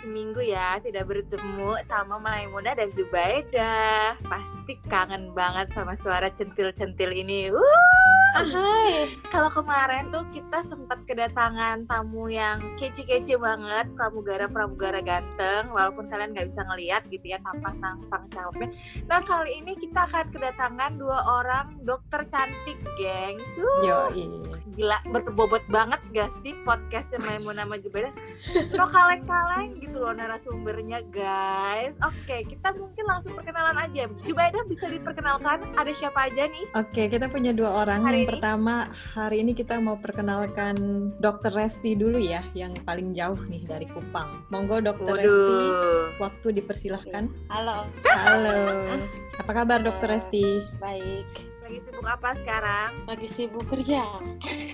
seminggu 0.00 0.40
ya 0.40 0.80
tidak 0.80 1.10
bertemu 1.10 1.76
sama 1.84 2.16
Maimuna 2.16 2.72
dan 2.72 2.88
Jubaida. 2.96 4.16
Pasti 4.24 4.80
kangen 4.88 5.36
banget 5.36 5.68
sama 5.76 5.92
suara 5.98 6.32
centil-centil 6.32 7.12
ini. 7.12 7.52
Wuh. 7.52 8.21
Hai. 8.32 9.12
Kalau 9.28 9.52
kemarin 9.52 10.08
tuh 10.08 10.24
kita 10.32 10.64
sempat 10.64 11.04
kedatangan 11.04 11.84
tamu 11.84 12.32
yang 12.32 12.64
kece-kece 12.80 13.36
banget, 13.36 13.92
pramugara-pramugara 13.92 15.04
ganteng, 15.04 15.68
walaupun 15.68 16.08
kalian 16.08 16.32
nggak 16.32 16.48
bisa 16.48 16.64
ngeliat 16.64 17.02
gitu 17.12 17.36
ya 17.36 17.38
tampang-tampang 17.44 18.24
cakepnya. 18.32 18.68
Nah 19.04 19.20
kali 19.20 19.60
ini 19.60 19.76
kita 19.76 20.08
akan 20.08 20.32
kedatangan 20.32 20.96
dua 20.96 21.20
orang 21.28 21.76
dokter 21.84 22.24
cantik, 22.32 22.80
gengs. 22.96 23.48
Wuh. 23.60 23.84
Yoi. 23.84 24.24
Gila, 24.72 25.04
berbobot 25.12 25.60
banget 25.68 26.00
gak 26.16 26.32
sih 26.40 26.56
podcastnya 26.64 27.20
Maimunah 27.20 27.68
sama 27.68 27.76
Jubaida? 27.76 28.08
No 28.72 28.88
kaleng-kaleng 28.88 29.76
gitu 29.84 30.00
loh 30.00 30.16
narasumbernya 30.16 31.04
guys. 31.12 31.92
Oke, 32.00 32.48
kita 32.48 32.72
mungkin 32.72 33.04
langsung 33.04 33.36
perkenalan 33.36 33.76
aja. 33.76 34.08
Jubaida 34.24 34.64
bisa 34.64 34.88
diperkenalkan 34.88 35.60
ada 35.76 35.92
siapa 35.92 36.32
aja 36.32 36.48
nih? 36.48 36.64
Oke, 36.72 37.12
kita 37.12 37.28
punya 37.28 37.52
dua 37.52 37.84
orang. 37.84 38.00
Hari 38.00 38.21
yang 38.22 38.38
pertama, 38.38 38.86
hari 39.18 39.42
ini 39.42 39.50
kita 39.50 39.82
mau 39.82 39.98
perkenalkan 39.98 40.78
Dokter 41.18 41.50
Resti 41.50 41.98
dulu 41.98 42.22
ya, 42.22 42.46
yang 42.54 42.70
paling 42.86 43.10
jauh 43.10 43.38
nih 43.50 43.66
dari 43.66 43.90
Kupang. 43.90 44.46
Monggo 44.54 44.78
Dokter 44.78 45.18
Resti, 45.18 45.58
waktu 46.22 46.62
dipersilahkan. 46.62 47.26
Halo, 47.50 47.90
Halo. 48.06 48.58
Apa 49.42 49.50
kabar 49.50 49.82
Dokter 49.82 50.14
Resti? 50.14 50.62
baik. 50.78 51.50
Lagi 51.66 51.78
sibuk 51.88 52.04
apa 52.04 52.28
sekarang? 52.36 52.90
Lagi 53.08 53.28
sibuk 53.32 53.64
kerja. 53.64 54.04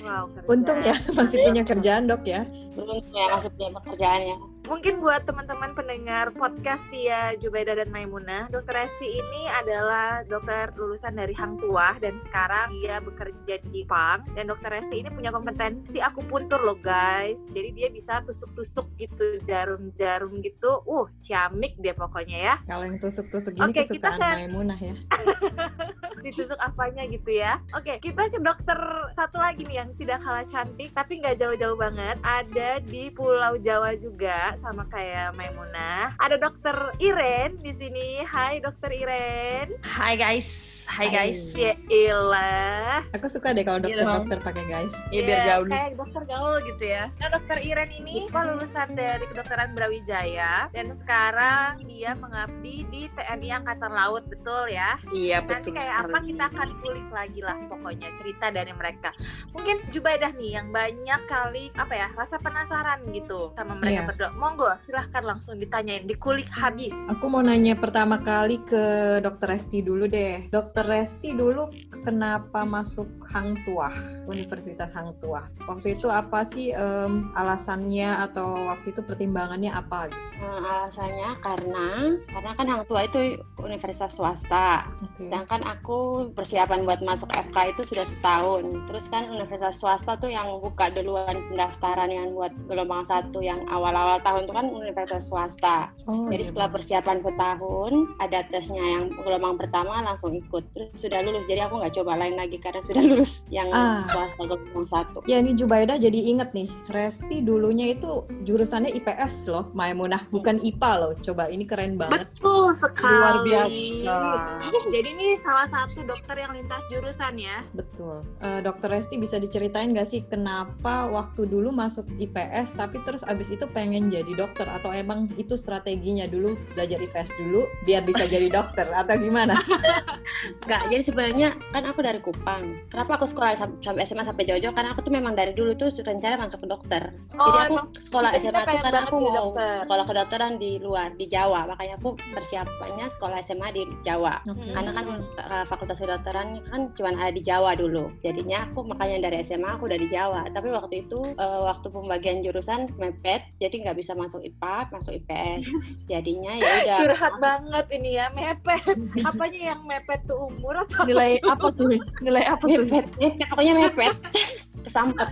Wow, 0.03 0.29
kerja. 0.35 0.49
Untung 0.51 0.79
ya 0.83 0.97
masih 1.17 1.39
punya 1.47 1.63
kerjaan 1.63 2.11
dok 2.11 2.27
ya. 2.27 2.43
Beruntung 2.75 3.15
ya 3.15 3.27
masih 3.39 3.51
punya 3.55 3.71
pekerjaannya. 3.79 4.37
Mungkin 4.69 5.01
buat 5.01 5.25
teman-teman 5.25 5.73
pendengar 5.73 6.29
podcast 6.37 6.85
Tia 6.93 7.33
Jubaida 7.41 7.73
dan 7.73 7.89
Maimunah, 7.89 8.53
Dokter 8.53 8.85
Resti 8.85 9.17
ini 9.17 9.49
adalah 9.49 10.21
dokter 10.29 10.77
lulusan 10.77 11.17
dari 11.17 11.33
Hang 11.33 11.57
Tuah 11.57 11.97
dan 11.97 12.21
sekarang 12.29 12.77
dia 12.77 13.01
bekerja 13.01 13.65
di 13.65 13.81
Jepang. 13.81 14.29
Dan 14.37 14.53
Dokter 14.53 14.69
Resti 14.69 15.01
ini 15.01 15.09
punya 15.09 15.33
kompetensi 15.33 16.05
akupuntur 16.05 16.61
loh 16.61 16.77
guys. 16.77 17.41
Jadi 17.57 17.81
dia 17.81 17.89
bisa 17.89 18.21
tusuk-tusuk 18.29 18.93
gitu 19.01 19.41
jarum-jarum 19.49 20.37
gitu. 20.45 20.85
Uh, 20.85 21.09
ciamik 21.25 21.73
dia 21.81 21.97
pokoknya 21.97 22.39
ya. 22.53 22.55
Kalau 22.69 22.85
yang 22.85 23.01
tusuk-tusuk 23.01 23.57
Oke, 23.57 23.89
kita 23.89 24.13
kesukaan 24.13 24.21
kan- 24.21 24.37
Maimunah 24.37 24.77
ya. 24.77 24.97
Ditusuk 26.29 26.61
apanya 26.61 27.09
gitu 27.09 27.41
ya. 27.41 27.57
Oke, 27.73 27.97
kita 28.05 28.29
ke 28.29 28.37
dokter 28.37 28.77
satu 29.17 29.41
lagi 29.41 29.65
nih 29.65 29.81
yang 29.81 29.91
tidak 29.97 30.21
kalah 30.21 30.45
cantik 30.45 30.93
tapi 30.93 31.25
nggak 31.25 31.41
jauh-jauh 31.41 31.79
banget. 31.81 32.21
Ada 32.21 32.85
di 32.85 33.09
Pulau 33.09 33.57
Jawa 33.57 33.97
juga 33.97 34.58
sama 34.59 34.83
kayak 34.87 35.33
Maimunah. 35.33 36.19
Ada 36.19 36.35
dokter 36.37 36.75
Iren 36.99 37.55
di 37.57 37.71
sini. 37.73 38.21
Hai 38.21 38.59
dokter 38.59 38.91
Iren. 38.91 39.71
Hai 39.81 40.15
guys, 40.15 40.49
hai 40.89 41.07
Hai. 41.07 41.31
guys. 41.31 41.55
Ya 41.55 41.79
ilah. 41.89 43.07
Aku 43.15 43.27
suka 43.27 43.55
deh 43.55 43.63
kalau 43.63 43.79
Iya, 43.81 44.03
dokter-dokter 44.03 44.39
pakai 44.43 44.65
guys. 44.67 44.95
Ya 45.09 45.23
biar 45.23 45.39
Iya, 45.39 45.47
gaul. 45.49 45.67
Kayak 45.69 45.91
dokter 45.95 46.23
gaul 46.27 46.57
gitu 46.67 46.85
ya. 46.85 47.05
Nah, 47.17 47.29
dokter 47.31 47.57
Iren 47.61 47.91
ini 47.95 48.27
apa 48.27 48.41
lulusan 48.45 48.89
dari 48.93 49.25
kedokteran 49.25 49.71
Brawijaya 49.73 50.53
dan 50.69 50.87
sekarang 50.97 51.71
dia 51.87 52.13
mengabdi 52.17 52.83
di 52.85 53.07
TNI 53.13 53.49
Angkatan 53.55 53.93
Laut, 53.93 54.27
betul 54.27 54.69
ya? 54.69 54.99
Iya 55.09 55.39
Nanti 55.41 55.71
betul 55.71 55.79
kayak 55.79 55.95
sekali. 55.95 56.03
apa 56.05 56.19
kita 56.27 56.45
akan 56.49 56.69
kulik 56.81 57.09
lagi 57.11 57.41
lah 57.41 57.59
pokoknya 57.69 58.09
cerita 58.19 58.47
dari 58.51 58.73
mereka. 58.73 59.11
Mungkin 59.55 59.77
Jubaidah 59.89 60.35
nih 60.35 60.51
yang 60.53 60.69
banyak 60.69 61.21
kali 61.27 61.71
apa 61.75 61.95
ya 61.95 62.09
rasa 62.13 62.37
penasaran 62.37 63.07
gitu 63.09 63.55
sama 63.55 63.79
mereka 63.79 63.95
Iya. 63.95 64.09
berdua. 64.09 64.31
Monggo 64.49 64.73
silahkan 64.89 65.21
langsung 65.29 65.61
ditanyain, 65.61 66.09
dikulik 66.09 66.49
habis. 66.49 66.97
Aku 67.13 67.29
mau 67.29 67.45
nanya 67.45 67.77
pertama 67.77 68.17
kali 68.17 68.57
ke 68.65 69.21
Dokter 69.21 69.53
Resti 69.53 69.85
dulu 69.85 70.09
deh. 70.09 70.49
Dokter 70.49 70.89
Resti 70.89 71.37
dulu 71.37 71.69
kenapa 72.01 72.65
masuk 72.65 73.05
Hang 73.29 73.61
Tuah, 73.69 73.93
Universitas 74.25 74.89
Hang 74.97 75.13
Tuah? 75.21 75.45
Waktu 75.69 76.01
itu 76.01 76.09
apa 76.09 76.49
sih 76.49 76.73
em, 76.73 77.29
alasannya 77.37 78.25
atau 78.25 78.73
waktu 78.73 78.97
itu 78.97 79.05
pertimbangannya 79.05 79.69
apa? 79.69 80.09
Gitu? 80.09 80.17
Nah, 80.39 80.87
alasannya 80.87 81.31
karena 81.45 81.89
karena 82.33 82.51
kan 82.57 82.67
Hang 82.73 82.85
Tua 82.89 83.05
itu 83.05 83.21
universitas 83.61 84.17
swasta. 84.17 84.89
Oke. 85.05 85.29
Sedangkan 85.29 85.61
aku 85.67 86.31
persiapan 86.33 86.89
buat 86.89 87.05
masuk 87.05 87.29
FK 87.29 87.77
itu 87.77 87.83
sudah 87.85 88.07
setahun. 88.07 88.65
Terus 88.89 89.05
kan 89.13 89.29
universitas 89.29 89.77
swasta 89.77 90.17
tuh 90.17 90.33
yang 90.33 90.63
buka 90.63 90.89
duluan 90.89 91.37
pendaftaran 91.53 92.09
yang 92.09 92.33
buat 92.33 92.55
gelombang 92.65 93.05
satu 93.05 93.43
yang 93.43 93.61
awal-awal 93.69 94.23
tahun 94.23 94.38
itu 94.43 94.53
kan 94.53 94.67
universitas 94.69 95.27
swasta. 95.27 95.91
Oh, 96.05 96.27
Jadi 96.27 96.39
iya, 96.39 96.49
setelah 96.49 96.69
persiapan 96.71 97.19
setahun, 97.19 97.93
ada 98.19 98.39
tesnya 98.47 98.85
yang 98.85 99.05
gelombang 99.15 99.57
pertama 99.57 99.99
langsung 99.99 100.33
ikut. 100.33 100.65
Terus 100.71 100.91
sudah 100.95 101.21
lulus, 101.23 101.45
jadi 101.45 101.67
aku 101.67 101.81
nggak 101.81 101.95
coba 101.95 102.13
lain 102.17 102.35
lagi 102.35 102.57
karena 102.57 102.81
sudah 102.81 103.03
lulus 103.09 103.47
yang 103.49 103.69
Ah. 103.71 104.05
swasta 104.07 104.43
gelombang 104.43 104.87
satu. 104.87 105.19
Ya 105.25 105.39
ini 105.39 105.53
Jubaidah 105.53 105.97
jadi 105.97 106.19
inget 106.19 106.53
nih, 106.53 106.69
Resti 106.89 107.41
dulunya 107.41 107.91
itu 107.91 108.09
jurusannya 108.43 108.93
IPS 108.95 109.49
loh, 109.49 109.65
Maimunah, 109.73 110.29
bukan 110.29 110.59
IPA 110.59 110.93
loh. 110.97 111.13
Coba 111.19 111.49
ini 111.49 111.65
keren 111.65 111.97
banget. 111.97 112.29
Betul 112.29 112.73
sekali. 112.73 113.15
Luar 113.15 113.37
biasa. 113.43 114.17
Jadi 114.95 115.09
ini 115.11 115.29
salah 115.37 115.67
satu 115.67 116.01
dokter 116.03 116.37
yang 116.37 116.53
lintas 116.53 116.83
jurusan 116.89 117.35
ya. 117.37 117.63
Betul. 117.73 118.25
Eh, 118.41 118.61
Dokter 118.61 118.91
Resti 118.91 119.17
bisa 119.17 119.37
diceritain 119.37 119.93
gak 119.93 120.07
sih 120.07 120.25
kenapa 120.25 121.07
waktu 121.07 121.45
dulu 121.45 121.71
masuk 121.71 122.09
IPS 122.17 122.75
tapi 122.75 122.99
terus 123.03 123.23
abis 123.23 123.49
itu 123.49 123.65
pengen 123.69 124.09
jadi 124.09 124.28
dokter 124.35 124.67
atau 124.69 124.91
emang 124.93 125.29
itu 125.37 125.55
strateginya 125.55 126.27
dulu 126.29 126.57
belajar 126.75 126.99
IPS 127.01 127.37
dulu 127.39 127.65
biar 127.85 128.03
bisa 128.05 128.25
jadi 128.25 128.49
dokter 128.49 128.89
atau 128.89 129.15
gimana? 129.21 129.55
Enggak, 130.65 130.83
jadi 130.93 131.03
sebenarnya 131.03 131.49
kan 131.73 131.85
aku 131.89 132.01
dari 132.05 132.21
Kupang. 132.21 132.89
Kenapa 132.93 133.21
aku 133.21 133.27
sekolah 133.29 133.57
sam- 133.57 133.81
sampai 133.81 134.05
SMA 134.05 134.25
sampai 134.25 134.45
jauh-jauh? 134.45 134.75
Karena 134.75 134.93
aku 134.93 135.01
tuh 135.05 135.13
memang 135.13 135.33
dari 135.33 135.53
dulu 135.57 135.75
tuh 135.75 135.93
rencana 136.05 136.41
masuk 136.41 136.65
ke 136.65 136.69
dokter. 136.69 137.03
Oh, 137.37 137.45
jadi 137.49 137.59
aku 137.59 137.75
emang 137.75 137.87
sekolah 137.97 138.31
SMA 138.39 138.61
tuh 138.61 138.67
kan 138.67 138.77
banget 138.83 139.05
aku 139.09 139.17
jadi 139.17 139.25
mau 139.25 139.37
dokter. 139.39 139.77
sekolah 139.85 140.05
kedokteran 140.09 140.53
di 140.61 140.71
luar, 140.81 141.09
di 141.17 141.27
Jawa. 141.27 141.61
Makanya 141.69 141.95
aku 142.01 142.09
persiapannya 142.33 143.07
sekolah 143.13 143.39
SMA 143.43 143.69
di 143.75 143.83
Jawa. 144.05 144.41
Oke. 144.45 144.73
Karena 144.73 144.91
kan 144.93 145.07
uh, 145.37 145.65
fakultas 145.67 145.99
kedokteran 146.01 146.49
kan 146.69 146.81
cuma 146.95 147.11
ada 147.17 147.33
di 147.33 147.43
Jawa 147.43 147.75
dulu. 147.75 148.13
Jadinya 148.21 148.69
aku 148.69 148.85
makanya 148.87 149.29
dari 149.29 149.43
SMA 149.45 149.69
aku 149.79 149.89
udah 149.89 149.99
di 149.99 150.09
Jawa. 150.09 150.47
Tapi 150.53 150.69
waktu 150.73 151.09
itu 151.09 151.21
uh, 151.37 151.61
waktu 151.69 151.87
pembagian 151.91 152.41
jurusan 152.45 152.89
mepet, 152.97 153.45
jadi 153.59 153.89
nggak 153.89 153.99
bisa 153.99 154.08
masuk 154.15 154.41
IPA, 154.41 154.77
masuk 154.91 155.13
IPS. 155.17 155.63
Jadinya 156.11 156.53
ya 156.57 156.65
udah. 156.85 156.99
curhat 157.01 157.35
banget 157.41 157.87
ini 157.93 158.11
ya 158.17 158.27
mepet. 158.31 158.83
Apanya 159.21 159.61
yang 159.75 159.81
mepet 159.85 160.21
tuh 160.25 160.49
umur 160.49 160.85
atau 160.85 161.05
Nilai 161.05 161.41
apa 161.43 161.67
tuh? 161.73 161.93
Nilai 162.21 162.45
apa 162.47 162.65
tuh? 162.65 162.85
Mepet, 162.85 163.07
pokoknya 163.51 163.75
mepet. 163.77 164.15
Kesampet. 164.87 165.29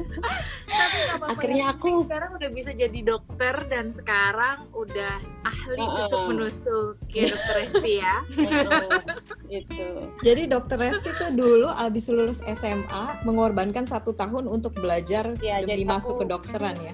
Tapi 0.67 0.99
apa-apa 1.15 1.33
Akhirnya 1.39 1.67
penting 1.73 1.95
aku- 1.95 2.05
sekarang 2.11 2.31
udah 2.35 2.51
bisa 2.51 2.71
jadi 2.75 3.01
dokter 3.01 3.55
dan 3.71 3.95
sekarang 3.95 4.67
udah 4.75 5.15
ahli 5.47 5.79
Heeh. 5.79 5.97
tusuk 6.03 6.21
menusuk 6.27 6.95
ya 7.09 7.25
dokter 7.31 7.57
ya. 7.87 8.15
gitu. 9.49 9.87
Jadi 10.21 10.43
Dokter 10.47 10.77
Resti 10.77 11.11
tuh 11.13 11.31
dulu 11.31 11.69
abis 11.69 12.09
lulus 12.09 12.41
SMA 12.45 13.05
mengorbankan 13.23 13.85
satu 13.85 14.13
tahun 14.13 14.47
untuk 14.47 14.75
belajar 14.75 15.33
Iya, 15.37 15.63
demi 15.63 15.71
jadi 15.73 15.83
masuk 15.85 16.15
aku- 16.15 16.21
ke 16.21 16.27
dokteran 16.29 16.77
ya. 16.79 16.93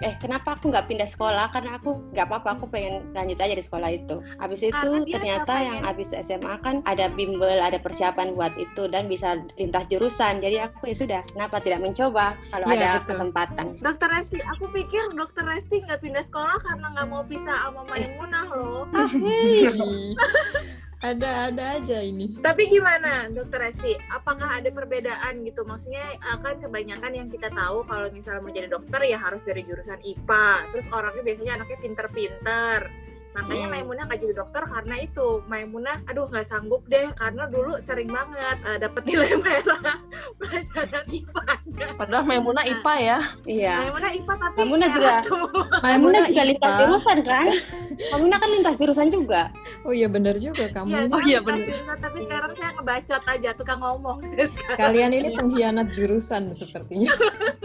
Eh 0.00 0.14
kenapa 0.16 0.54
aku 0.54 0.68
nggak 0.68 0.86
pindah 0.86 1.06
sekolah? 1.06 1.50
Karena 1.50 1.76
aku 1.76 1.90
nggak 2.10 2.26
apa-apa, 2.26 2.48
aku 2.54 2.66
pengen 2.68 3.10
lanjut 3.12 3.36
aja 3.36 3.52
di 3.52 3.62
sekolah 3.62 3.90
itu. 3.90 4.16
Habis 4.36 4.60
itu 4.62 4.74
Karena 4.74 5.04
ternyata 5.04 5.54
yang 5.56 5.78
pengen- 5.78 5.86
habis 5.86 6.10
SMA 6.12 6.54
kan 6.58 6.76
ada 6.84 7.06
bimbel, 7.08 7.58
ada 7.58 7.76
persiapan 7.76 8.32
buat 8.32 8.54
itu 8.54 8.86
dan 8.86 9.06
bisa 9.06 9.28
lintas 9.54 9.86
jurusan. 9.86 10.38
Jadi 10.38 10.60
aku 10.60 10.86
ya 10.86 10.96
sudah, 10.96 11.20
kenapa 11.26 11.58
tidak 11.58 11.80
mencoba 11.80 12.36
kalau 12.48 12.66
Iya, 12.66 12.74
ada 12.74 12.88
betul. 12.96 13.08
kesempatan? 13.10 13.66
Dokter 13.78 14.08
Resti, 14.10 14.38
aku 14.42 14.64
pikir 14.70 15.02
dokter 15.12 15.42
Resti 15.42 15.76
nggak 15.80 16.00
pindah 16.00 16.24
sekolah 16.24 16.56
karena 16.60 16.86
nggak 16.90 17.06
mau 17.06 17.22
pisah 17.22 17.42
sama 17.64 17.82
Maimunah 17.84 18.44
loh. 18.46 18.84
Ah, 18.90 19.08
hei. 19.08 20.12
Ada-ada 21.04 21.76
aja 21.76 22.00
ini. 22.00 22.32
Tapi 22.40 22.72
gimana 22.72 23.28
dokter 23.28 23.68
Resti? 23.68 23.92
Apakah 24.08 24.56
ada 24.56 24.72
perbedaan 24.72 25.44
gitu? 25.44 25.60
Maksudnya 25.68 26.16
akan 26.24 26.64
kebanyakan 26.64 27.12
yang 27.12 27.28
kita 27.28 27.52
tahu 27.52 27.84
kalau 27.84 28.08
misalnya 28.08 28.40
mau 28.40 28.48
jadi 28.48 28.72
dokter 28.72 29.04
ya 29.04 29.20
harus 29.20 29.44
dari 29.44 29.68
jurusan 29.68 30.00
IPA. 30.00 30.72
Terus 30.72 30.88
orangnya 30.88 31.20
biasanya 31.20 31.60
anaknya 31.60 31.78
pinter-pinter. 31.84 32.88
Makanya 33.34 33.64
Hmm. 33.64 33.72
Maimunah 33.74 34.02
nggak 34.04 34.20
jadi 34.20 34.34
dokter 34.36 34.62
karena 34.64 34.94
itu. 34.96 35.28
Maimunah, 35.44 35.96
aduh 36.04 36.26
nggak 36.26 36.46
sanggup 36.46 36.82
deh 36.86 37.10
karena 37.12 37.44
dulu 37.44 37.72
sering 37.80 38.06
banget 38.06 38.56
eh, 38.62 38.78
dapat 38.78 39.02
nilai 39.04 39.32
merah 39.44 39.98
pelajaran 40.36 41.04
IPA. 41.08 41.42
Padahal 41.94 42.24
Maimunah 42.24 42.64
IPA 42.64 42.94
ya. 42.96 43.18
Iya. 43.44 43.74
Maimunah 43.84 44.10
IPA 44.14 44.32
tapi 44.36 44.54
Maimunah 44.56 44.88
juga- 44.88 45.22
semua. 45.24 45.50
Kamu 45.50 45.82
Maimunah 45.84 46.22
juga 46.24 46.42
lintas 46.44 46.70
IPA. 46.70 46.78
jurusan 46.80 47.18
kan? 47.22 47.46
Kamu 48.06 48.24
kan 48.30 48.48
lintas 48.50 48.74
jurusan 48.76 49.08
juga. 49.08 49.42
Oh 49.82 49.90
iya 49.90 50.06
bener 50.06 50.34
juga 50.36 50.64
kamu. 50.70 50.88
Iya, 50.88 51.00
ini. 51.00 51.10
Oh 51.10 51.20
iya, 51.20 51.38
lintas 51.38 51.44
bener. 51.44 51.66
jurusan, 51.66 51.96
tapi 51.98 52.18
sekarang 52.22 52.52
saya 52.54 52.70
ngebacot 52.72 53.22
aja 53.24 53.50
tukang 53.52 53.80
ngomong 53.80 54.16
sekarang. 54.24 54.78
Kalian 54.78 55.10
ini 55.12 55.28
pengkhianat 55.32 55.88
jurusan 55.90 56.42
sepertinya. 56.50 57.10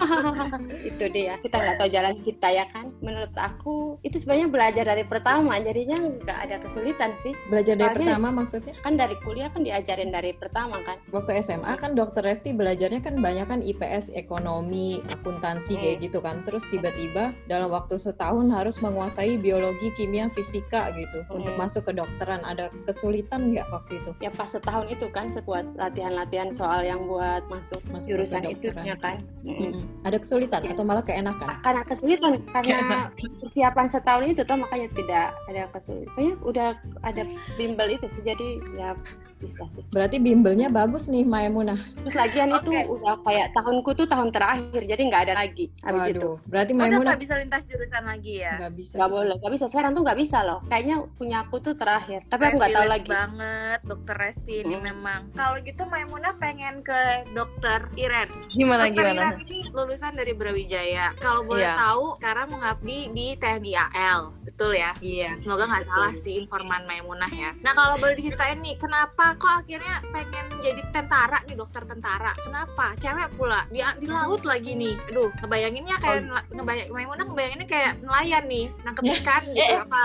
itu 0.90 1.04
dia 1.08 1.36
kita 1.38 1.56
nggak 1.56 1.76
tahu 1.76 1.88
jalan 1.88 2.14
kita 2.18 2.48
ya 2.48 2.64
kan 2.66 2.88
menurut 3.00 3.32
aku 3.34 3.74
itu 4.00 4.16
sebenarnya 4.16 4.48
belajar 4.48 4.84
dari 4.86 5.04
pertama 5.04 5.56
jadinya 5.56 5.96
nggak 5.96 6.38
ada 6.40 6.56
kesulitan 6.58 7.12
sih 7.16 7.32
Belajar 7.46 7.74
dari 7.74 7.86
Soalnya- 7.86 8.16
pertama 8.16 8.28
maksudnya? 8.32 8.74
kan 8.78 8.94
dari 8.94 9.16
kuliah 9.18 9.48
kan 9.48 9.60
diajarin 9.60 10.08
dari 10.08 10.32
pertama 10.32 10.76
kan 10.80 10.96
Waktu 11.10 11.30
SMA 11.40 11.72
kan 11.76 11.92
dokter 11.92 12.22
Resti 12.22 12.50
belajarnya 12.50 13.00
kan 13.00 13.18
banyak 13.18 13.46
kan 13.46 13.60
IPS, 13.60 14.12
ekonomi, 14.14 15.02
akuntansi 15.04 15.72
Hmm. 15.72 15.82
kayak 15.82 15.98
gitu 16.00 16.18
kan. 16.18 16.42
Terus 16.42 16.64
tiba-tiba 16.66 17.34
dalam 17.44 17.68
waktu 17.68 17.96
setahun 17.96 18.46
harus 18.48 18.78
menguasai 18.78 19.36
biologi, 19.36 19.90
kimia, 19.92 20.28
fisika 20.28 20.88
gitu 20.92 21.26
untuk 21.28 21.52
Hmm. 21.52 21.60
masuk 21.60 21.82
ke 21.84 21.92
dokteran. 21.92 22.40
Ada 22.42 22.70
kesulitan 22.84 23.50
nggak 23.50 23.66
waktu 23.68 23.92
itu? 23.96 24.10
ya 24.18 24.30
pas 24.30 24.46
setahun 24.46 24.86
itu 24.88 25.06
kan 25.08 25.32
buat 25.40 25.66
latihan-latihan 25.74 26.50
soal 26.50 26.82
yang 26.82 27.02
buat 27.02 27.42
masuk, 27.46 27.80
Masuk 27.86 28.08
jurusan 28.10 28.44
itu 28.46 28.70
ya 28.76 28.94
kan 28.96 29.18
Mm-mm. 29.40 29.58
Mm-mm. 29.60 29.84
Ada 30.00 30.16
kesulitan 30.16 30.64
atau 30.64 30.80
malah 30.80 31.00
keenakan? 31.00 31.60
karena 31.60 31.82
kesulitan 31.84 32.32
karena 32.48 33.12
persiapan 33.36 33.86
setahun 33.86 34.24
itu 34.26 34.42
tuh 34.42 34.56
makanya 34.56 34.88
tidak 34.90 35.26
ada 35.44 35.62
kesulitan 35.70 36.08
Pokoknya 36.10 36.34
udah 36.42 36.68
ada 37.02 37.22
bimbel 37.54 37.88
itu 37.90 38.06
sih 38.08 38.22
jadi 38.22 38.48
ya 38.74 38.96
bisa 39.36 39.62
sih 39.66 39.84
Berarti 39.88 40.16
bimbelnya 40.16 40.68
bagus 40.68 41.06
nih 41.06 41.22
Maimunah. 41.22 41.76
terus 41.98 42.14
lagian 42.14 42.48
itu 42.50 42.70
Oke. 42.70 42.88
udah 42.90 43.14
kayak 43.22 43.46
tahunku 43.52 43.90
tuh 43.92 44.06
tahun 44.06 44.28
terakhir 44.30 44.80
jadi 44.80 45.02
nggak 45.02 45.22
ada 45.26 45.34
lagi 45.36 45.68
habis 45.80 46.02
itu 46.08 46.20
Waduh, 46.20 46.36
berarti 46.46 46.72
Udah 46.72 46.80
Maimunah 46.82 47.10
nggak 47.10 47.20
bisa 47.20 47.34
lintas 47.36 47.62
jurusan 47.64 48.04
lagi 48.04 48.34
ya? 48.40 48.52
nggak 48.56 48.72
bisa. 48.74 48.94
nggak 48.96 49.10
boleh 49.10 49.34
nggak 49.36 49.52
bisa 49.52 49.66
sekarang 49.66 49.90
tuh 49.90 50.02
nggak 50.02 50.18
bisa 50.18 50.38
loh 50.40 50.58
kayaknya 50.66 50.96
punya 51.14 51.36
aku 51.40 51.56
tuh 51.58 51.74
terakhir 51.74 52.20
tapi 52.26 52.42
aku 52.42 52.56
nggak 52.56 52.72
tahu 52.72 52.86
lagi 52.86 53.08
banget 53.08 53.78
dokter 53.82 54.16
Resti 54.16 54.54
ini 54.58 54.72
Hmm. 54.72 54.84
memang. 54.86 55.20
Kalau 55.32 55.56
gitu 55.60 55.82
Maimunah 55.84 56.32
pengen 56.36 56.80
ke 56.80 57.00
dokter 57.30 57.84
Iren. 57.94 58.28
Gimana 58.50 58.86
dokter 58.86 58.96
gimana? 59.02 59.22
Iren 59.26 59.40
ini 59.42 59.58
lulusan 59.82 60.12
dari 60.12 60.30
Brawijaya. 60.30 61.16
Kalau 61.16 61.40
boleh 61.42 61.64
Iya. 61.64 61.76
tahu, 61.76 62.04
sekarang 62.16 62.46
mengabdi 62.50 62.98
di 63.08 63.26
TNI 63.34 63.72
AL, 63.88 64.20
betul 64.42 64.72
ya? 64.72 64.92
Iya. 64.98 65.36
Semoga 65.36 65.64
nggak 65.66 65.84
salah 65.84 66.12
sih 66.14 66.36
informan 66.36 66.84
Maimunah 66.84 67.28
ya. 67.28 67.50
Nah 67.58 67.72
kalau 67.72 67.96
boleh 67.96 68.14
diceritain 68.14 68.58
nih, 68.58 68.76
kenapa 68.76 69.32
kok 69.34 69.60
akhirnya 69.60 70.04
pengen 70.06 70.44
jadi 70.58 70.82
tentara 70.90 71.40
nih 71.42 71.56
dokter 71.56 71.82
tentara? 71.82 72.36
Kenapa? 72.38 72.92
Cewek 72.96 73.28
pula 73.34 73.64
di, 73.68 73.80
di 73.80 74.06
laut 74.06 74.42
lagi 74.42 74.72
nih. 74.72 74.94
Aduh, 75.08 75.32
ngebayanginnya 75.40 75.96
kayak 75.96 76.20
nela- 76.22 76.46
ngebayang 76.50 76.88
Maimunah 76.90 77.24
ngebayanginnya 77.26 77.66
kayak 77.66 77.92
nelayan 78.00 78.44
nih, 78.46 78.66
nangkep 78.82 79.02
ikan 79.14 79.42
gitu 79.48 79.62
Eh, 79.62 79.78
apa? 79.78 80.00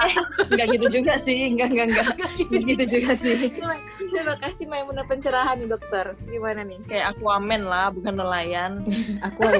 Enggak 0.46 0.68
gitu 0.72 0.86
juga 0.94 1.14
sih, 1.18 1.40
enggak 1.48 1.70
enggak 1.70 1.88
enggak. 1.90 2.08
Nggak 2.16 2.64
gitu 2.66 2.84
juga 2.92 3.12
sih. 3.14 3.38
coba, 3.52 3.76
coba 4.16 4.34
kasih 4.40 4.66
Maimunah 4.66 5.06
pencerahan 5.06 5.56
nih 5.58 5.68
dokter. 5.68 6.06
Gimana 6.26 6.62
nih? 6.62 6.80
Kayak 6.86 7.06
Aquaman 7.14 7.64
lah, 7.64 7.90
bukan 7.90 8.14
nelayan. 8.16 8.72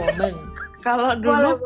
Aku 0.06 0.22
woman. 0.22 0.75
Kalau 0.86 1.18
dulu 1.18 1.58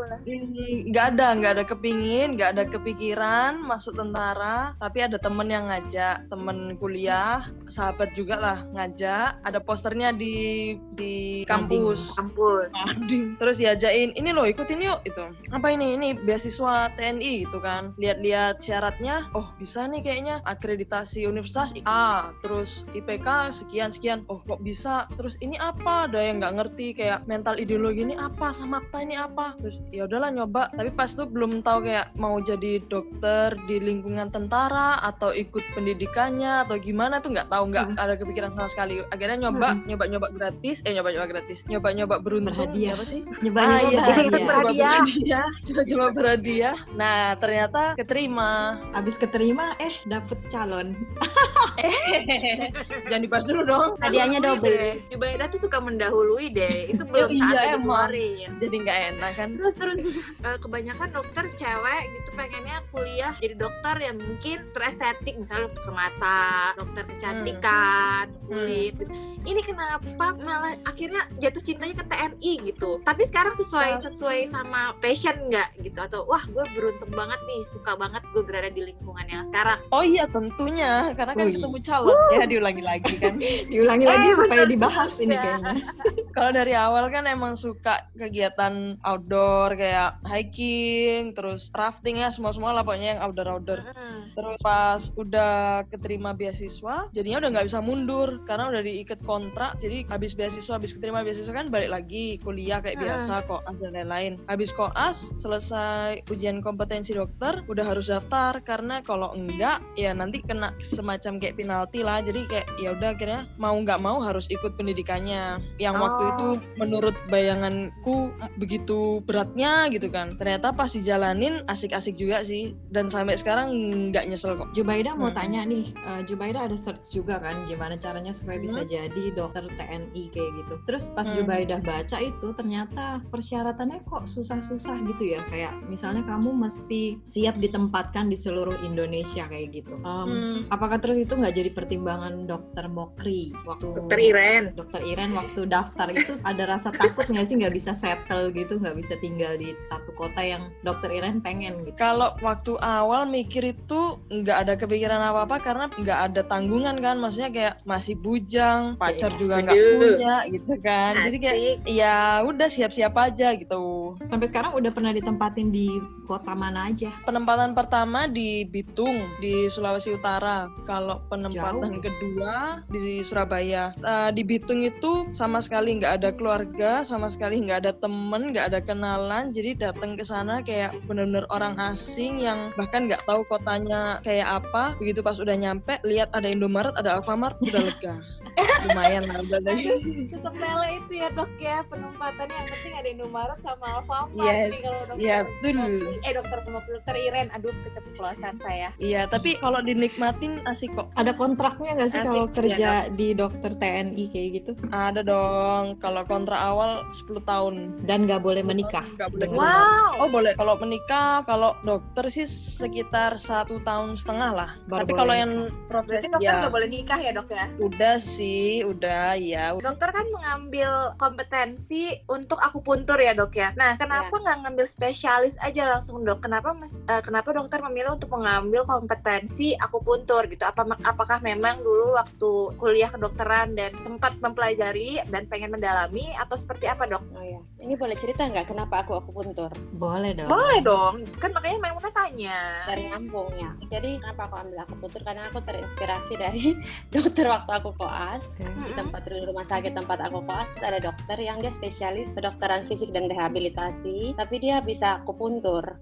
nggak 0.89 1.05
ada 1.15 1.27
nggak 1.35 1.53
ada 1.59 1.65
kepingin 1.67 2.39
nggak 2.39 2.49
ada 2.55 2.63
kepikiran 2.71 3.59
masuk 3.59 3.99
tentara 3.99 4.77
tapi 4.79 5.03
ada 5.03 5.19
temen 5.19 5.51
yang 5.51 5.67
ngajak 5.67 6.23
temen 6.31 6.79
kuliah 6.79 7.43
sahabat 7.67 8.15
juga 8.15 8.39
lah 8.39 8.57
ngajak 8.71 9.43
ada 9.43 9.59
posternya 9.59 10.15
di 10.15 10.75
di 10.95 11.43
kampus. 11.43 12.15
Kampus. 12.15 12.71
Ading. 12.87 13.35
terus 13.41 13.59
diajain 13.59 14.15
ini 14.15 14.29
loh 14.31 14.47
ikutin 14.47 14.79
yuk 14.79 15.03
itu 15.03 15.25
apa 15.51 15.67
ini? 15.73 15.99
Ini 15.99 16.23
beasiswa 16.23 16.93
TNI 16.95 17.43
gitu 17.43 17.59
kan. 17.59 17.91
Lihat-lihat 17.99 18.63
syaratnya 18.63 19.27
oh 19.35 19.51
bisa 19.59 19.83
nih 19.89 19.99
kayaknya 19.99 20.39
akreditasi 20.47 21.27
universitas 21.27 21.75
A 21.83 22.31
terus 22.39 22.87
IPK 22.95 23.51
sekian 23.51 23.89
sekian 23.91 24.23
oh 24.31 24.39
kok 24.45 24.63
bisa? 24.63 25.09
Terus 25.19 25.35
ini 25.43 25.59
apa? 25.59 26.07
Ada 26.07 26.21
yang 26.23 26.39
nggak 26.39 26.55
ngerti 26.55 26.87
kayak 26.95 27.27
mental 27.27 27.59
ideologi 27.59 28.05
ini 28.05 28.15
apa 28.15 28.55
sama 28.55 28.79
akta 28.79 29.08
ini 29.09 29.17
apa 29.17 29.57
terus 29.57 29.81
ya 29.89 30.05
udahlah 30.05 30.29
nyoba 30.29 30.69
tapi 30.71 30.89
pas 30.91 31.09
tuh 31.09 31.25
belum 31.25 31.59
tahu 31.59 31.83
kayak 31.83 32.13
mau 32.13 32.37
jadi 32.39 32.77
dokter 32.85 33.57
di 33.65 33.81
lingkungan 33.81 34.29
tentara 34.29 35.01
atau 35.01 35.33
ikut 35.33 35.65
pendidikannya 35.73 36.63
atau 36.63 36.77
gimana 36.77 37.17
tuh 37.17 37.33
nggak 37.33 37.49
tahu 37.49 37.63
nggak 37.67 37.97
ada 37.97 38.13
kepikiran 38.15 38.53
sama 38.53 38.69
sekali 38.69 39.01
akhirnya 39.09 39.37
nyoba 39.43 39.81
nyoba 39.83 40.05
nyoba 40.05 40.27
gratis 40.29 40.85
eh 40.85 40.93
nyoba 40.93 41.09
nyoba 41.09 41.25
gratis 41.27 41.65
nyoba 41.65 41.89
nyoba 41.91 42.15
beruntung 42.19 42.53
Berhadiah. 42.53 42.93
apa 42.93 43.03
sih 43.03 43.21
Nyoba 43.43 43.59
Ah, 43.59 43.65
nyoba 43.65 43.89
iya. 43.89 43.99
berhadiah. 43.99 44.99
Berhadiah. 45.01 45.47
coba 45.65 45.81
coba 45.83 46.05
berhadiah 46.13 46.77
nah 46.93 47.33
ternyata 47.35 47.81
keterima 47.95 48.51
Habis 48.91 49.15
keterima, 49.15 49.73
eh 49.79 49.95
dapet 50.05 50.37
calon. 50.47 50.93
jangan 53.07 53.21
dibahas 53.21 53.45
dulu 53.45 53.61
dong 53.63 53.89
hadiahnya 53.99 54.39
double 54.39 54.67
deh. 54.67 54.95
Jubaida 55.09 55.47
tuh 55.47 55.61
suka 55.61 55.79
mendahului 55.79 56.51
deh. 56.51 56.91
Itu 56.91 57.03
belum 57.03 57.29
Iya, 57.29 57.39
saatnya 57.41 57.63
emang. 57.71 57.79
dikeluarin. 57.79 58.49
jadi 58.59 58.75
nggak 58.77 58.98
enak 58.99 59.31
kan 59.33 59.49
Terus 59.55 59.75
terus 59.75 59.97
eh, 60.39 60.57
kebanyakan 60.57 61.09
dokter 61.09 61.45
cewek 61.55 62.03
gitu 62.11 62.29
pengennya 62.33 62.77
kuliah 62.89 63.33
jadi 63.35 63.55
dokter 63.55 63.95
yang 63.99 64.17
mungkin 64.17 64.57
terestetik 64.71 65.35
misalnya 65.35 65.67
dokter 65.67 65.91
mata, 65.91 66.41
dokter 66.75 67.03
kecantikan, 67.05 68.25
kulit. 68.43 68.93
gitu. 68.95 69.03
Ini 69.41 69.61
kenapa 69.61 70.03
malah 70.35 70.75
akhirnya 70.83 71.23
jatuh 71.35 71.59
cintanya 71.59 71.95
ke 71.95 72.05
TNI 72.05 72.53
gitu. 72.65 72.99
Tapi 73.01 73.23
sekarang 73.23 73.55
sesuai 73.55 74.01
sesuai 74.01 74.39
sama 74.45 74.93
passion 74.97 75.35
nggak 75.47 75.79
gitu 75.81 75.99
atau 75.99 76.23
wah 76.25 76.41
gue 76.41 76.63
beruntung 76.71 77.09
banget 77.09 77.39
nih 77.41 77.61
suka 77.65 77.95
banget 77.95 78.23
gue 78.29 78.41
berada 78.41 78.69
di 78.69 78.81
lingkungan 78.85 79.25
yang 79.25 79.43
sekarang. 79.45 79.79
oh 79.89 80.01
iya 80.01 80.25
tentunya 80.25 80.91
karena 81.13 81.33
kan 81.33 81.45
Wih. 81.45 81.55
ketemu 81.55 81.77
calon 81.81 82.17
ya 82.31 82.43
diulangi 82.45 82.83
lagi 82.83 83.13
kan 83.15 83.33
Diulangi 83.71 84.05
lagi 84.05 84.17
Eh, 84.21 84.35
supaya 84.35 84.63
bener 84.63 84.71
dibahas 84.71 85.13
ini 85.17 85.33
ya. 85.33 85.41
kayaknya. 85.41 85.73
kalau 86.31 86.51
dari 86.51 86.73
awal 86.73 87.09
kan 87.09 87.25
emang 87.25 87.53
suka 87.53 88.05
kegiatan 88.13 88.97
outdoor 89.01 89.73
kayak 89.73 90.19
hiking 90.25 91.33
terus 91.33 91.69
rafting 91.73 92.21
ya 92.21 92.29
semua 92.29 92.51
semua 92.51 92.71
lah 92.71 92.83
pokoknya 92.83 93.17
yang 93.17 93.21
outdoor 93.23 93.49
outdoor 93.49 93.81
Mm. 93.89 94.35
Terus 94.35 94.59
pas 94.61 95.01
udah 95.15 95.83
keterima 95.87 96.35
beasiswa, 96.35 97.07
jadinya 97.11 97.41
udah 97.41 97.49
nggak 97.51 97.67
bisa 97.71 97.79
mundur 97.79 98.43
karena 98.45 98.69
udah 98.69 98.81
diikat 98.83 99.19
kontrak. 99.23 99.79
Jadi 99.79 100.05
habis 100.07 100.35
beasiswa, 100.35 100.75
habis 100.77 100.93
keterima 100.93 101.23
beasiswa 101.23 101.49
kan 101.49 101.67
balik 101.71 101.89
lagi 101.89 102.37
kuliah 102.43 102.79
kayak 102.79 102.99
Hmm. 102.99 103.05
biasa, 103.07 103.33
koas 103.47 103.77
dan 103.79 103.95
lain-lain. 103.95 104.33
Habis 104.45 104.69
koas, 104.75 105.17
selesai 105.39 106.23
ujian 106.29 106.59
kompetensi 106.59 107.15
dokter, 107.15 107.63
udah 107.65 107.85
harus 107.87 108.11
daftar 108.11 108.59
karena 108.61 109.01
kalau 109.01 109.33
enggak 109.33 109.81
ya 109.95 110.11
nanti 110.13 110.43
kena 110.43 110.75
semacam 110.83 111.39
kayak 111.39 111.55
penalti 111.57 111.99
lah. 112.03 112.19
Jadi 112.21 112.41
kayak 112.47 112.67
ya 112.77 112.93
udah 112.93 113.09
akhirnya 113.15 113.41
mau 113.57 113.75
nggak 113.75 113.99
mau 113.99 114.21
harus 114.21 114.47
ikut 114.51 114.75
pendidikannya. 114.75 115.59
Yang 115.79 115.95
waktu 115.99 116.18
Oh. 116.19 116.27
itu 116.29 116.47
menurut 116.75 117.15
bayanganku 117.29 118.29
begitu 118.55 119.19
beratnya 119.23 119.87
gitu 119.87 120.07
kan. 120.07 120.35
Ternyata 120.35 120.71
pas 120.71 120.89
dijalanin 120.89 121.63
asik-asik 121.65 122.15
juga 122.15 122.41
sih 122.41 122.75
dan 122.87 123.07
sampai 123.07 123.35
sekarang 123.35 123.71
nggak 124.09 124.25
nyesel 124.25 124.55
kok. 124.55 124.71
Jubaida 124.71 125.13
mau 125.13 125.29
Hmm. 125.29 125.37
tanya 125.37 125.61
nih, 125.63 125.85
eh, 125.89 126.21
Jubaida 126.23 126.61
ada 126.61 126.75
search 126.75 127.09
juga 127.09 127.39
kan 127.39 127.65
gimana 127.65 127.95
caranya 127.95 128.31
supaya 128.31 128.57
bisa 128.57 128.83
jadi 128.83 129.31
dokter 129.31 129.65
TNI 129.71 130.23
kayak 130.29 130.51
gitu. 130.55 130.75
Terus 130.85 131.09
pas 131.09 131.25
Hmm. 131.25 131.37
Jubaida 131.37 131.79
baca 131.79 132.17
itu 132.17 132.47
ternyata 132.51 133.23
persyaratannya 133.25 134.03
kok 134.03 134.25
susah-susah 134.25 134.95
gitu 135.05 135.23
ya. 135.29 135.41
Kayak 135.47 135.79
misalnya 135.85 136.23
kamu 136.23 136.51
mesti 136.51 137.19
siap 137.23 137.57
ditempatkan 137.57 138.27
di 138.27 138.35
seluruh 138.35 138.75
Indonesia 138.81 139.45
kayak 139.45 139.69
gitu. 139.73 139.95
Em, 139.97 140.27
Hmm. 140.29 140.57
Apakah 140.69 140.97
terus 140.97 141.17
itu 141.17 141.33
nggak 141.33 141.53
jadi 141.53 141.69
pertimbangan 141.71 142.45
dokter 142.45 142.85
Mokri 142.87 143.51
waktu 143.63 143.95
Dokter 143.95 144.19
Iren. 144.19 144.63
Dokter 144.73 145.01
Iren 145.01 145.31
waktu 145.31 145.65
daftar 145.65 146.08
itu 146.15 146.33
ada 146.41 146.63
rasa 146.65 146.89
takut 146.89 147.25
nggak 147.25 147.45
sih 147.45 147.55
nggak 147.57 147.73
bisa 147.73 147.91
settle 147.93 148.49
gitu, 148.51 148.77
nggak 148.77 148.95
bisa 148.97 149.13
tinggal 149.19 149.53
di 149.55 149.73
satu 149.81 150.11
kota 150.13 150.41
yang 150.41 150.69
Dokter 150.81 151.09
Iren 151.09 151.39
pengen 151.39 151.85
gitu. 151.85 151.95
Kalau 151.97 152.33
waktu 152.39 152.77
awal 152.79 153.25
mikir 153.25 153.61
itu 153.65 154.17
nggak 154.29 154.57
ada 154.65 154.73
kepikiran 154.75 155.19
apa-apa 155.21 155.57
karena 155.59 155.85
nggak 155.91 156.19
ada 156.31 156.41
tanggungan 156.45 156.97
kan, 156.99 157.19
maksudnya 157.19 157.51
kayak 157.51 157.75
masih 157.83 158.15
bujang, 158.15 158.95
pacar 158.95 159.31
Iya. 159.33 159.39
juga 159.39 159.55
nggak 159.61 159.75
punya 159.99 160.35
gitu 160.49 160.73
kan. 160.81 161.13
Jadi 161.27 161.37
kayak 161.37 161.57
ya 161.85 162.15
udah 162.41 162.67
siap-siap 162.67 163.13
aja 163.13 163.53
gitu. 163.55 164.15
Sampai 164.23 164.47
sekarang 164.47 164.73
udah 164.73 164.91
pernah 164.91 165.11
ditempatin 165.11 165.69
di 165.69 165.89
kota 166.25 166.53
mana 166.53 166.89
aja? 166.89 167.09
Penempatan 167.25 167.73
pertama 167.73 168.25
di 168.25 168.63
Bitung 168.63 169.27
di 169.39 169.67
Sulawesi 169.67 170.13
Utara. 170.13 170.69
Kalau 170.85 171.21
penempatan 171.27 171.99
Jauh. 171.99 172.03
kedua 172.03 172.55
di 172.87 173.21
Surabaya. 173.21 173.91
Eh, 173.97 174.29
di 174.33 174.43
Bitung 174.43 174.81
itu 174.81 175.27
sama 175.31 175.59
sekali 175.59 175.98
nggak 175.99 176.13
ada 176.23 176.29
keluarga, 176.31 176.91
sama 177.03 177.27
sekali 177.27 177.59
nggak 177.59 177.79
ada 177.85 177.93
temen, 177.99 178.55
nggak 178.55 178.65
ada 178.73 178.79
kenalan. 178.79 179.51
Jadi 179.51 179.75
datang 179.77 180.15
ke 180.15 180.23
sana 180.23 180.63
kayak 180.63 180.95
bener-bener 181.05 181.43
orang 181.51 181.75
asing 181.77 182.39
yang 182.39 182.71
bahkan 182.79 183.05
nggak 183.11 183.21
tahu 183.27 183.43
kotanya 183.51 184.23
kayak 184.23 184.63
apa. 184.63 184.95
Begitu 184.97 185.19
pas 185.19 185.35
udah 185.37 185.55
nyampe, 185.59 185.99
lihat 186.07 186.31
ada 186.31 186.47
Indomaret, 186.47 186.95
ada 186.95 187.19
Alfamart, 187.19 187.59
udah 187.59 187.81
lega. 187.83 188.15
lumayan 188.87 189.23
lah 189.29 189.39
udah 189.43 189.59
dari 189.63 189.83
Sepele 190.29 190.87
itu 190.99 191.13
ya 191.19 191.29
dok 191.31 191.51
ya 191.59 191.83
penempatannya 191.87 192.55
yang 192.55 192.69
penting 192.71 192.93
ada 192.95 193.09
Indomaret 193.09 193.59
sama 193.63 193.85
Alfamart 193.99 194.31
Yes, 194.35 194.71
nih 194.71 194.81
kalau 194.83 195.01
dokter. 195.07 195.21
iya, 195.23 195.37
betul. 195.47 195.91
Eh 196.23 196.33
dokter 196.35 196.59
dokter 196.65 197.15
Iren, 197.15 197.47
aduh 197.51 197.73
keceplosan 197.87 198.55
saya. 198.61 198.89
iya 198.99 199.25
tapi 199.27 199.55
kalau 199.59 199.79
dinikmatin 199.83 200.61
asik 200.67 200.91
kok 200.95 201.07
Ada 201.15 201.31
kontraknya 201.35 201.97
nggak 201.99 202.09
sih 202.11 202.21
kalau 202.23 202.45
iya, 202.47 202.55
kerja 202.55 202.91
di 203.13 203.27
dokter 203.35 203.71
TNI 203.75 204.25
kayak 204.31 204.49
gitu? 204.61 204.71
ada 204.91 205.21
dong 205.23 205.88
kalau 205.97 206.21
kontrak 206.27 206.59
awal 206.59 207.01
10 207.09 207.41
tahun 207.41 207.73
Dan 208.05 208.29
nggak 208.29 208.41
boleh 208.45 208.61
menikah. 208.61 209.05
Nggak 209.17 209.29
boleh 209.33 209.41
Dengan- 209.49 209.57
menikah. 209.65 210.09
Wow. 210.13 210.21
Oh 210.21 210.29
boleh 210.29 210.53
kalau 210.53 210.75
menikah 210.77 211.41
kalau 211.47 211.71
dokter 211.81 212.25
sih 212.29 212.45
sekitar 212.45 213.39
satu 213.39 213.79
tahun 213.81 214.19
setengah 214.19 214.51
lah. 214.53 214.69
Baru 214.85 215.07
Tapi 215.07 215.11
kalau 215.15 215.33
yang 215.33 215.51
profesi 215.87 216.27
dokter 216.27 216.43
ya 216.43 216.59
udah 216.61 216.71
boleh 216.71 216.87
nikah 216.91 217.19
ya 217.19 217.31
dok 217.31 217.49
ya? 217.49 217.65
udah 217.79 218.15
sih 218.19 218.83
udah 218.83 219.39
ya. 219.39 219.73
Dokter 219.79 220.09
kan 220.11 220.27
mengambil 220.29 221.15
kompetensi 221.15 222.19
untuk 222.27 222.59
akupuntur 222.59 223.15
ya 223.15 223.31
dok 223.31 223.55
ya. 223.55 223.71
Nah 223.79 223.95
kenapa 223.95 224.35
nggak 224.35 224.57
ngambil 224.67 224.85
spesialis 224.85 225.55
aja 225.63 225.87
langsung 225.97 226.27
dok? 226.27 226.43
Kenapa 226.43 226.75
mes- 226.75 226.99
eh, 227.07 227.23
kenapa 227.23 227.55
dokter 227.55 227.79
memilih 227.79 228.19
untuk 228.19 228.35
mengambil 228.35 228.83
kompetensi 228.83 229.73
akupuntur 229.79 230.45
gitu? 230.51 230.67
Apa 230.67 230.83
apakah 231.01 231.39
memang 231.39 231.79
dulu 231.79 232.19
waktu 232.19 232.51
kuliah 232.75 233.07
kedokteran 233.07 233.73
dan 233.73 233.95
sempat 234.03 234.35
mempelajari 234.43 235.23
dan 235.31 235.47
pengen 235.47 235.71
mendalami 235.79 236.35
atau 236.35 236.59
seperti 236.59 236.85
apa 236.85 237.07
dok? 237.07 237.23
Oh 237.31 237.39
ya, 237.41 237.63
ini 237.79 237.95
boleh 237.95 238.13
cerita 238.13 238.43
nggak 238.43 238.67
kenapa 238.67 239.01
aku 239.01 239.15
akupuntur? 239.15 239.71
Boleh 239.95 240.35
dong. 240.35 240.51
Boleh 240.51 240.83
dong, 240.83 241.15
kan 241.39 241.55
makanya 241.55 241.79
Maimunah 241.79 242.11
tanya. 242.11 242.83
Dari 242.83 243.07
Lampung 243.07 243.47
ya. 243.55 243.71
Jadi 243.89 244.19
kenapa 244.19 244.51
aku 244.51 244.55
ambil 244.59 244.83
akupuntur? 244.83 245.21
Karena 245.23 245.47
aku 245.47 245.63
terinspirasi 245.63 246.33
dari 246.35 246.75
dokter 247.15 247.47
waktu 247.47 247.71
aku 247.71 247.95
koas. 247.95 248.59
Oke. 248.59 248.67
Di 248.67 248.91
tempat 248.93 249.23
di 249.23 249.39
rumah 249.39 249.63
sakit 249.63 249.95
tempat 249.95 250.19
aku 250.19 250.43
koas 250.43 250.67
ada 250.83 250.99
dokter 250.99 251.39
yang 251.39 251.63
dia 251.63 251.71
spesialis 251.71 252.35
kedokteran 252.35 252.83
fisik 252.83 253.09
dan 253.09 253.31
rehabilitasi, 253.31 254.35
tapi 254.35 254.59
dia 254.59 254.83
bisa 254.83 255.23
akupuntur. 255.23 255.95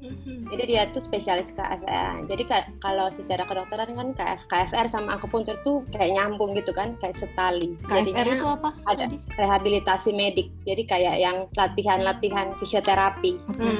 Jadi 0.48 0.63
dia 0.65 0.89
tuh 0.89 1.00
spesialis 1.00 1.53
KFR. 1.53 2.25
Jadi 2.25 2.43
ka- 2.43 2.72
kalau 2.79 3.07
secara 3.07 3.46
kedokteran 3.46 3.93
kan 3.93 4.07
KF, 4.15 4.41
KFR 4.48 4.88
sama 4.89 5.15
akupuntur 5.15 5.53
tuh 5.62 5.86
kayak 5.91 6.15
nyambung 6.15 6.55
gitu 6.55 6.74
kan, 6.74 6.98
kayak 6.98 7.13
setali. 7.13 7.77
KFR 7.86 8.25
itu 8.34 8.48
apa 8.48 8.69
ada 8.84 9.05
tadi? 9.05 9.19
rehabilitasi 9.29 9.66
medik. 10.13 10.47
Jadi 10.63 10.83
kayak 10.83 11.15
yang 11.19 11.38
latihan-latihan 11.55 12.53
fisioterapi. 12.59 13.39
Mhm. 13.57 13.77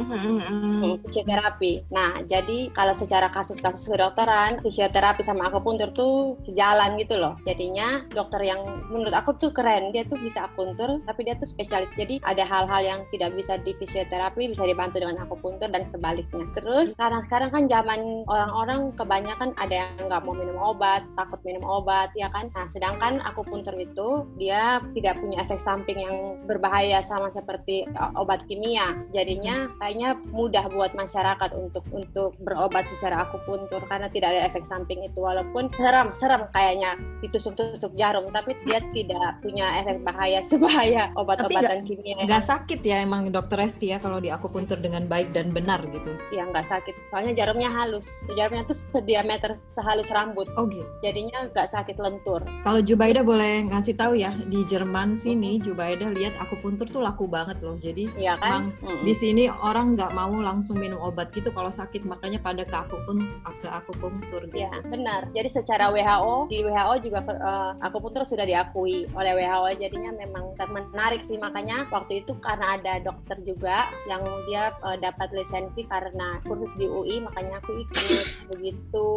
Hmm, 0.78 0.96
fisioterapi. 1.08 1.92
Nah, 1.92 2.24
jadi 2.24 2.72
kalau 2.72 2.94
secara 2.96 3.30
kasus-kasus 3.30 3.88
kedokteran, 3.88 4.64
fisioterapi 4.64 5.22
sama 5.22 5.52
akupuntur 5.52 5.92
tuh 5.94 6.38
sejalan 6.42 6.98
gitu 6.98 7.20
loh. 7.20 7.38
Jadinya 7.44 8.06
dokter 8.10 8.44
yang 8.48 8.62
menurut 8.90 9.14
aku 9.14 9.36
tuh 9.38 9.52
keren, 9.52 9.92
dia 9.92 10.08
tuh 10.08 10.18
bisa 10.18 10.48
akupuntur, 10.48 11.04
tapi 11.04 11.28
dia 11.28 11.36
tuh 11.36 11.48
spesialis. 11.50 11.92
Jadi 11.98 12.22
ada 12.24 12.44
hal-hal 12.44 12.82
yang 12.84 13.00
tidak 13.12 13.36
bisa 13.36 13.60
di 13.62 13.76
fisioterapi 13.76 14.50
bisa 14.50 14.64
dibantu 14.64 15.02
dengan 15.04 15.22
akupuntur 15.24 15.68
dan 15.70 15.84
sebaliknya. 15.86 16.46
Terus 16.56 16.96
sekarang 16.96 17.22
sekarang 17.26 17.50
kan 17.54 17.64
zaman 17.68 18.24
orang-orang 18.26 18.96
kebanyakan 18.96 19.52
ada 19.60 19.86
yang 19.86 19.92
nggak 20.08 20.24
mau 20.24 20.34
minum 20.34 20.58
obat, 20.58 21.04
takut 21.14 21.40
minum 21.44 21.64
obat, 21.68 22.10
ya 22.16 22.32
kan? 22.32 22.50
Nah, 22.56 22.66
sedangkan 22.72 23.20
akupuntur 23.22 23.76
itu 23.78 24.26
dia 24.40 24.82
tidak 24.96 25.20
punya 25.20 25.44
efek 25.44 25.60
samping 25.60 25.77
yang 25.86 26.16
berbahaya 26.48 27.04
sama 27.04 27.30
seperti 27.30 27.86
uh, 27.94 28.16
obat 28.18 28.48
kimia. 28.48 28.96
Jadinya 29.12 29.70
kayaknya 29.78 30.18
mudah 30.32 30.66
buat 30.72 30.96
masyarakat 30.96 31.52
untuk 31.54 31.84
untuk 31.92 32.34
berobat 32.42 32.88
secara 32.88 33.28
akupuntur 33.28 33.84
karena 33.86 34.08
tidak 34.10 34.34
ada 34.34 34.42
efek 34.48 34.64
samping 34.64 35.04
itu. 35.04 35.20
Walaupun 35.22 35.70
serem 35.76 36.16
serem 36.16 36.48
kayaknya 36.56 36.96
ditusuk-tusuk 37.22 37.94
jarum 38.00 38.30
tapi 38.32 38.56
dia 38.64 38.80
tidak 38.96 39.42
punya 39.44 39.84
efek 39.84 40.02
bahaya 40.02 40.40
sebahaya 40.50 41.12
obat-obatan 41.20 41.84
kimia. 41.84 42.24
Nggak 42.24 42.46
sakit 42.46 42.80
ya 42.82 43.04
emang 43.04 43.30
dokter 43.30 43.58
Resti 43.58 43.90
ya 43.90 43.98
kalau 43.98 44.22
di 44.22 44.30
akupuntur 44.30 44.78
dengan 44.78 45.10
baik 45.10 45.34
dan 45.34 45.50
benar 45.50 45.82
gitu. 45.90 46.14
yang 46.30 46.54
nggak 46.54 46.70
sakit. 46.70 46.94
Soalnya 47.10 47.34
jarumnya 47.34 47.74
halus. 47.74 48.06
Jarumnya 48.38 48.64
tuh 48.70 48.78
sediameter 48.78 49.58
sehalus 49.74 50.14
rambut. 50.14 50.46
Oh 50.56 50.70
gitu. 50.70 50.86
jadinya 51.02 51.50
nggak 51.50 51.68
sakit 51.68 51.98
lentur. 51.98 52.46
Kalau 52.62 52.80
Jubaida 52.86 53.26
boleh 53.26 53.68
ngasih 53.74 53.98
tahu 53.98 54.14
ya 54.16 54.32
di 54.48 54.62
Jerman 54.64 55.18
sini 55.18 55.58
Jubaida 55.68 56.08
lihat 56.08 56.40
akupuntur 56.40 56.88
tuh 56.88 57.04
laku 57.04 57.28
banget 57.28 57.60
loh. 57.60 57.76
Jadi 57.76 58.08
Iya 58.16 58.40
kan 58.40 58.72
Emang 58.72 59.04
di 59.04 59.14
sini 59.14 59.52
orang 59.52 60.00
nggak 60.00 60.16
mau 60.16 60.32
langsung 60.40 60.80
minum 60.80 61.04
obat 61.04 61.36
gitu 61.36 61.52
kalau 61.52 61.68
sakit 61.68 62.08
makanya 62.08 62.40
pada 62.40 62.64
ke 62.64 62.72
akupun 62.76 63.28
ke 63.60 63.68
akupunktur 63.68 64.48
gitu. 64.48 64.64
Ya, 64.64 64.72
benar. 64.88 65.28
Jadi 65.36 65.50
secara 65.52 65.92
WHO 65.92 66.48
di 66.48 66.64
WHO 66.64 66.94
juga 67.04 67.20
eh, 67.28 67.72
akupuntur 67.84 68.24
sudah 68.24 68.48
diakui 68.48 69.10
oleh 69.12 69.32
WHO. 69.36 69.68
Jadinya 69.78 70.12
memang 70.16 70.56
menarik 70.72 71.20
sih 71.20 71.36
makanya 71.36 71.86
waktu 71.92 72.24
itu 72.24 72.38
karena 72.40 72.80
ada 72.80 73.04
dokter 73.04 73.38
juga 73.44 73.92
yang 74.08 74.24
dia 74.48 74.72
eh, 74.88 74.98
dapat 75.04 75.36
lisensi 75.36 75.84
karena 75.90 76.40
kursus 76.48 76.72
di 76.80 76.88
UI 76.88 77.20
makanya 77.20 77.60
aku 77.60 77.84
ikut 77.84 78.26
begitu. 78.56 79.10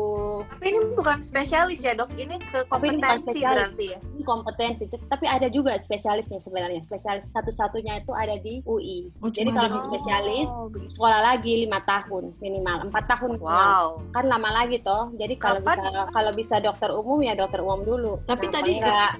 Tapi 0.50 0.64
ini 0.66 0.78
bukan 0.96 1.22
spesialis 1.22 1.84
ya 1.84 1.94
dok, 1.94 2.10
ini 2.16 2.40
ke 2.40 2.64
ini 2.64 2.70
kompetensi 2.70 3.30
spesialis. 3.30 3.56
berarti 3.56 3.86
ya. 3.86 3.98
Ini 4.00 4.22
kompetensi, 4.24 4.84
tapi 5.08 5.26
ada 5.28 5.48
juga 5.52 5.76
spesialisnya 6.30 6.38
sebenarnya. 6.40 6.80
Spesialis 6.82 7.26
satu-satunya 7.28 7.94
itu 8.00 8.12
ada 8.14 8.36
di 8.36 8.62
UI. 8.64 9.10
Oh, 9.18 9.28
Jadi 9.28 9.50
kalau 9.50 9.68
di 9.68 9.80
spesialis 9.84 10.48
Oh, 10.52 10.68
begitu. 10.68 10.90
sekolah 10.94 11.20
lagi 11.24 11.52
lima 11.60 11.80
tahun 11.82 12.24
minimal 12.38 12.76
empat 12.88 13.04
tahun. 13.08 13.30
Wow. 13.40 13.86
kan 14.10 14.26
lama 14.26 14.50
lagi 14.52 14.78
toh 14.80 15.10
jadi 15.14 15.34
kalau 15.34 15.60
Kapan? 15.60 15.78
bisa 15.80 16.02
kalau 16.10 16.32
bisa 16.32 16.56
dokter 16.58 16.90
umum 16.90 17.18
ya 17.20 17.32
dokter 17.32 17.60
umum 17.60 17.80
dulu 17.80 18.12
Tapi 18.22 18.46
Kenapa 18.46 18.56
tadi 18.60 18.72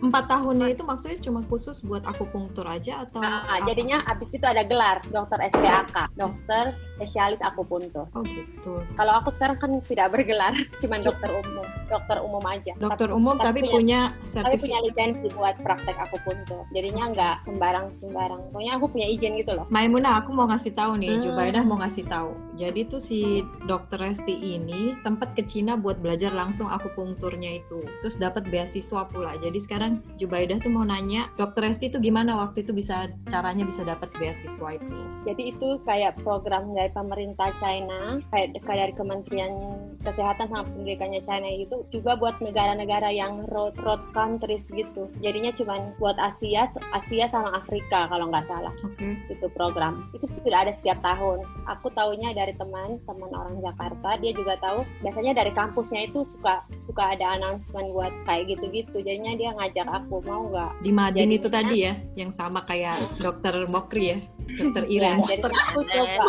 empat 0.03 0.25
tahunnya 0.29 0.67
itu 0.69 0.83
maksudnya 0.83 1.19
cuma 1.21 1.41
khusus 1.43 1.81
buat 1.81 2.03
akupunktur 2.03 2.67
aja 2.67 3.03
atau? 3.03 3.19
Ah, 3.21 3.57
apa? 3.57 3.67
jadinya 3.67 4.03
abis 4.05 4.29
itu 4.31 4.45
ada 4.45 4.63
gelar 4.63 5.01
dokter 5.07 5.39
SPAK 5.43 6.15
dokter 6.15 6.65
spesialis 6.95 7.41
akupuntur 7.41 8.07
Oh 8.13 8.23
gitu. 8.23 8.83
kalau 8.93 9.13
aku 9.15 9.31
sekarang 9.31 9.57
kan 9.57 9.71
tidak 9.83 10.11
bergelar 10.11 10.53
cuma 10.83 10.99
dokter 10.99 11.31
umum 11.33 11.65
dokter 11.87 12.17
umum 12.21 12.45
aja 12.45 12.73
Dokter 12.77 13.09
Tapi- 13.09 13.17
umum 13.17 13.35
tapi, 13.35 13.61
punya 13.63 13.71
tapi 13.71 13.71
punya 13.73 14.01
sertifikat. 14.23 14.81
lisensi 14.85 15.27
buat 15.33 15.55
praktek 15.59 15.97
akupuntur 15.99 16.63
jadinya 16.71 17.00
nggak 17.09 17.35
sembarang 17.49 17.87
sembarang 17.97 18.41
pokoknya 18.53 18.73
aku 18.77 18.87
punya 18.93 19.09
izin 19.09 19.41
gitu 19.41 19.57
loh 19.57 19.71
Maimunah, 19.71 20.21
aku 20.21 20.35
mau 20.35 20.51
ngasih 20.51 20.75
tahu 20.75 20.99
nih, 20.99 21.15
Hmm. 21.15 21.23
Jubaidah 21.31 21.63
mau 21.63 21.79
ngasih 21.79 22.11
tahu. 22.11 22.35
Jadi 22.59 22.81
tuh 22.91 22.99
si 22.99 23.47
dokter 23.71 24.03
Resti 24.03 24.35
ini 24.35 24.99
tempat 25.07 25.33
ke 25.39 25.47
Cina 25.47 25.79
buat 25.79 26.03
belajar 26.03 26.35
langsung 26.35 26.67
akupunkturnya 26.67 27.63
itu. 27.63 27.87
Terus 28.03 28.19
dapat 28.19 28.51
beasiswa 28.51 29.07
pula. 29.07 29.39
Jadi 29.39 29.63
sekarang 29.63 30.03
Jubaidah 30.19 30.59
tuh 30.59 30.75
mau 30.75 30.83
nanya, 30.83 31.31
dokter 31.39 31.71
Resti 31.71 31.89
itu 31.89 32.03
gimana 32.03 32.35
waktu 32.37 32.67
itu 32.67 32.75
bisa 32.75 33.09
caranya 33.31 33.63
bisa 33.63 33.87
dapat 33.87 34.11
beasiswa 34.19 34.75
itu? 34.75 34.97
Jadi 35.25 35.43
itu 35.55 35.69
kayak 35.87 36.19
program 36.21 36.75
dari 36.75 36.91
pemerintah 36.91 37.55
China, 37.63 38.19
kayak, 38.35 38.59
dari 38.67 38.93
Kementerian 38.97 39.53
Kesehatan 40.01 40.49
sama 40.49 40.65
Pendidikannya 40.65 41.21
China 41.21 41.49
itu 41.49 41.85
juga 41.93 42.17
buat 42.17 42.41
negara-negara 42.41 43.13
yang 43.13 43.45
road 43.53 43.77
road 43.85 44.01
countries 44.17 44.73
gitu. 44.73 45.13
Jadinya 45.21 45.53
cuma 45.53 45.93
buat 46.01 46.17
Asia, 46.17 46.65
Asia 46.91 47.27
sama 47.27 47.55
Afrika 47.55 48.07
kalau 48.07 48.27
nggak 48.29 48.47
salah 48.47 48.75
Oke. 48.83 49.15
itu 49.27 49.47
program. 49.51 50.11
Itu 50.11 50.27
sudah 50.27 50.67
ada 50.67 50.73
setiap 50.73 50.99
tahun. 51.01 51.43
Aku 51.69 51.87
taunya 51.91 52.35
dari 52.35 52.51
teman 52.53 52.99
teman 53.05 53.31
orang 53.31 53.63
Jakarta, 53.63 54.19
dia 54.19 54.35
juga 54.35 54.59
tahu. 54.59 54.83
Biasanya 55.01 55.33
dari 55.33 55.51
kampusnya 55.51 56.07
itu 56.07 56.27
suka 56.27 56.67
suka 56.83 57.15
ada 57.15 57.39
announcement 57.39 57.95
buat 57.95 58.11
kayak 58.25 58.51
gitu-gitu. 58.51 58.99
Jadinya 59.01 59.33
dia 59.35 59.51
ngajak 59.55 59.87
aku 59.87 60.19
mau 60.25 60.51
nggak 60.51 60.71
Di 60.81 60.91
Madin 60.91 61.27
Jadinya- 61.27 61.39
itu 61.39 61.49
tadi 61.49 61.77
ya, 61.81 61.95
yang 62.17 62.31
sama 62.31 62.63
kayak 62.63 62.99
dokter 63.17 63.55
Mokri 63.65 64.05
ya, 64.11 64.19
dokter 64.51 64.85
Ya, 64.85 64.91
Iren. 64.91 65.19
jadi 65.23 65.47
aku 65.47 65.81
coba. 65.87 66.27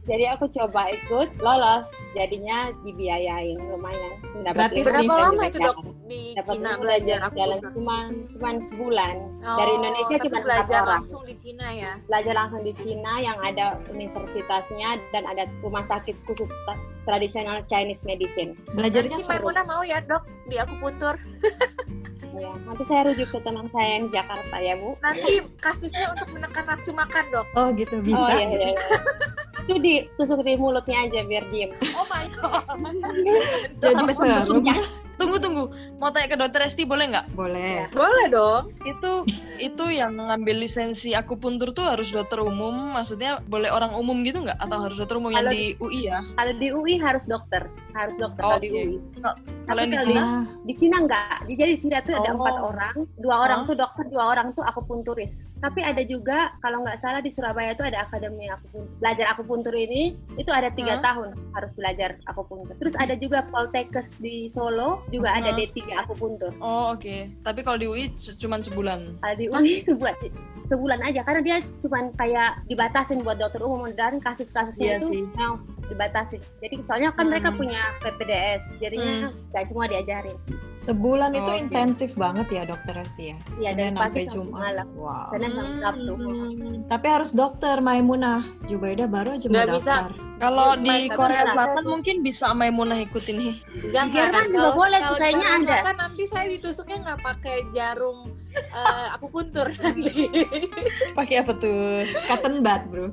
Jadi 0.00 0.24
aku 0.26 0.44
coba 0.50 0.82
ikut, 0.90 1.28
lolos. 1.38 1.86
Jadinya 2.12 2.72
dibiayain 2.82 3.54
lumayan. 3.60 4.18
Dapat 4.42 4.72
Gratis. 4.74 4.84
Berapa 4.88 5.14
lama 5.20 5.42
itu 5.44 5.58
dok 5.60 5.76
di 6.08 6.20
Dapat 6.34 6.54
Cina 6.56 6.70
belajar 6.74 7.18
jalan 7.30 7.60
cuma 7.70 7.96
cuma 8.32 8.48
sebulan. 8.58 9.14
Dari 9.40 9.70
Oh, 9.70 9.80
Indonesia 9.90 10.16
tapi 10.16 10.24
cuma 10.26 10.38
empat 10.38 10.46
belajar 10.46 10.80
orang. 10.80 10.92
langsung 11.02 11.22
di 11.26 11.34
Cina 11.34 11.66
ya. 11.74 11.92
Belajar 12.06 12.34
langsung 12.38 12.62
di 12.62 12.72
Cina 12.78 13.12
yang 13.18 13.38
ada 13.42 13.66
universitasnya 13.90 14.90
dan 15.10 15.22
ada 15.26 15.44
rumah 15.60 15.84
sakit 15.84 16.16
khusus 16.24 16.50
tradisional 17.04 17.58
Chinese 17.66 18.06
medicine. 18.06 18.54
Belajarnya 18.72 19.18
Nanti 19.18 19.26
seru. 19.26 19.42
Maimunah 19.42 19.64
mau 19.66 19.82
ya 19.82 19.98
dok 20.00 20.22
di 20.46 20.56
akupuntur. 20.56 21.14
Ya, 22.30 22.54
nanti 22.62 22.86
saya 22.86 23.10
rujuk 23.10 23.26
ke 23.26 23.38
teman 23.42 23.66
saya 23.74 23.98
yang 23.98 24.06
di 24.06 24.10
Jakarta 24.14 24.56
ya 24.62 24.78
Bu. 24.78 24.94
Nanti 25.02 25.44
kasusnya 25.58 26.14
untuk 26.14 26.28
menekan 26.30 26.62
nafsu 26.62 26.94
makan 26.94 27.24
dok. 27.34 27.46
Oh 27.58 27.68
gitu 27.74 27.98
bisa. 28.00 28.16
Oh 28.16 28.30
iya, 28.32 28.46
iya, 28.46 28.68
iya. 28.70 28.78
Itu 29.66 29.76
ditusuk 29.82 30.40
di 30.46 30.54
mulutnya 30.54 31.10
aja 31.10 31.26
biar 31.26 31.44
diem. 31.50 31.74
Oh 31.90 32.06
my 32.06 32.24
god. 32.38 32.64
Jadi 33.82 34.04
seru. 34.14 34.62
Tunggu 35.20 35.36
tunggu, 35.36 35.68
mau 36.00 36.08
tanya 36.10 36.32
ke 36.32 36.38
dokter 36.40 36.64
Esti 36.64 36.82
boleh 36.82 37.12
nggak? 37.12 37.26
Boleh. 37.36 37.84
Boleh 37.92 38.26
dong. 38.32 38.72
Itu 38.82 39.28
itu 39.60 39.84
yang 39.92 40.16
mengambil 40.16 40.56
lisensi 40.56 41.12
akupuntur 41.12 41.70
tuh 41.70 41.84
harus 41.84 42.08
dokter 42.08 42.40
umum, 42.40 42.96
maksudnya 42.96 43.44
boleh 43.44 43.68
orang 43.68 43.92
umum 43.92 44.24
gitu 44.24 44.40
nggak? 44.40 44.56
Atau 44.56 44.80
harus 44.80 44.96
dokter 44.96 45.20
umum 45.20 45.30
yang 45.30 45.44
Kalau 45.44 45.52
di 45.52 45.76
UI 45.76 46.00
ya? 46.08 46.24
Kalau 46.34 46.52
di 46.56 46.68
UI 46.72 46.94
harus 46.96 47.24
dokter, 47.28 47.62
harus 47.92 48.16
dokter 48.16 48.42
Oh, 48.42 48.56
kalau 48.56 48.64
di. 48.64 48.68
UI. 48.72 48.96
Kalau 49.68 49.78
yang 49.78 49.92
di 49.92 49.98
kalau 50.00 50.08
Cina? 50.08 50.22
Di 50.64 50.74
Cina 50.74 50.96
enggak. 50.98 51.36
Di- 51.44 51.56
Jadi 51.60 51.70
di 51.76 51.80
Cina 51.84 51.96
tuh 52.00 52.14
ada 52.16 52.30
Oh. 52.32 52.36
empat 52.40 52.56
orang, 52.58 52.96
dua 53.20 53.36
orang 53.44 53.60
tuh 53.68 53.76
dokter, 53.76 54.04
dua 54.08 54.24
orang 54.32 54.56
tuh 54.56 54.64
akupunturis. 54.64 55.52
Tapi 55.60 55.84
ada 55.84 56.00
juga 56.02 56.56
kalau 56.58 56.80
nggak 56.80 56.96
salah 56.96 57.20
di 57.20 57.28
Surabaya 57.28 57.76
tuh 57.76 57.84
ada 57.84 58.08
akademi 58.08 58.48
akupuntur. 58.48 58.88
Belajar 58.96 59.26
akupuntur 59.28 59.74
ini 59.76 60.16
itu 60.34 60.48
ada 60.48 60.72
tiga 60.72 60.96
Hah? 60.96 61.04
tahun 61.04 61.28
harus 61.52 61.76
belajar 61.76 62.16
akupuntur. 62.24 62.72
Terus 62.80 62.96
ada 62.96 63.12
juga 63.14 63.44
Poltekkes 63.44 64.16
di 64.16 64.48
Solo 64.48 65.04
juga 65.12 65.36
ada 65.36 65.52
Hah? 65.90 65.96
D3 65.96 66.02
akupuntur. 66.02 66.52
Oh 66.58 66.94
oke. 66.94 67.16
Tapi 67.40 67.60
kalau 67.60 67.78
di 67.78 67.86
UI 67.86 68.04
c- 68.16 68.36
cuman 68.36 68.60
sebulan. 68.60 69.00
Kalau 69.18 69.34
di 69.34 69.46
UI 69.46 69.78
sebulan 69.88 70.14
sebulan 70.60 71.00
aja 71.02 71.20
karena 71.20 71.40
dia 71.40 71.56
cuman 71.82 72.14
kayak 72.14 72.62
dibatasin 72.64 73.20
buat 73.20 73.34
dokter 73.36 73.58
umum 73.60 73.90
dan 73.90 74.14
Iya 74.14 74.22
kasus-kasusnya 74.22 74.96
itu 74.96 75.08
sih. 75.10 75.22
Mau 75.90 75.98
dibatasin. 75.98 76.40
Jadi 76.62 76.74
soalnya 76.86 77.10
kan 77.10 77.26
mereka 77.26 77.50
Hmm. 77.50 77.58
punya 77.58 77.82
PPDS, 77.98 78.62
jadinya 78.78 79.14
nggak 79.50 79.64
semua 79.66 79.90
diajarin. 79.90 80.38
sebulan 80.80 81.36
itu 81.36 81.44
Oke. 81.44 81.60
intensif 81.60 82.16
banget 82.16 82.46
ya 82.48 82.62
dokter 82.64 82.96
Resti 82.96 83.24
ya. 83.26 83.36
Iya, 83.52 83.70
dari 83.74 83.84
Senin 83.84 83.94
pagi 83.94 84.00
sampai 84.00 84.24
Jumat. 84.32 84.60
malam. 84.64 84.88
Wow. 84.96 85.28
Senin 85.28 85.50
sampai 85.50 85.76
Sabtu. 85.76 86.12
Hmm. 86.14 86.76
Tapi 86.88 87.06
harus 87.10 87.30
dokter 87.34 87.76
Maimunah. 87.80 88.40
Jubaida 88.64 89.04
baru 89.04 89.36
aja 89.36 89.46
mau 89.46 89.76
bisa. 89.76 90.08
Kalau 90.40 90.68
Iya, 90.72 90.80
di 90.80 91.12
Korea. 91.12 91.44
Selatan 91.52 91.84
mungkin 91.84 92.16
bisa 92.24 92.46
Maimunah 92.56 92.96
ikutin 93.02 93.36
nih. 93.36 93.54
Di 93.76 93.92
Jerman 93.92 94.48
juga 94.48 94.70
boleh, 94.72 95.00
kayaknya 95.20 95.48
ada. 95.60 95.74
Selatan 95.84 95.96
nanti 95.98 96.22
saya 96.32 96.46
ditusuknya 96.48 96.96
nggak 97.04 97.20
pakai 97.20 97.56
jarum 97.76 98.39
eh, 98.52 99.06
akupuntur 99.14 99.70
nanti. 99.78 100.26
Pakai 101.18 101.42
apa 101.42 101.52
tuh? 101.54 102.02
Cotton 102.26 102.60
bud, 102.60 102.82
bro. 102.88 103.06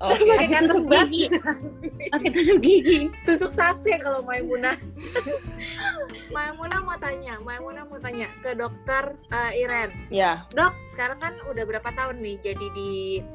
Oke. 0.00 0.24
Pakai 0.26 0.48
Pakai 0.48 0.82
bat. 0.84 1.06
gigi. 1.08 1.26
Pakai 2.08 2.28
tusuk 2.30 2.58
gigi. 2.60 2.98
Tusuk 3.24 3.52
sate 3.52 4.00
kalau 4.00 4.20
Maimunah. 4.22 4.76
Maimunah 6.34 6.80
mau 6.80 6.96
tanya, 6.96 7.36
Maimunah 7.40 7.84
mau 7.84 7.98
tanya 7.98 8.30
ke 8.40 8.54
dokter 8.54 9.14
eh, 9.28 9.60
Iren. 9.60 9.90
Ya. 10.08 10.46
Dok, 10.50 10.72
sekarang 10.90 11.18
kan 11.18 11.34
udah 11.46 11.64
berapa 11.64 11.90
tahun 11.90 12.22
nih 12.22 12.36
jadi 12.40 12.66
di 12.72 12.90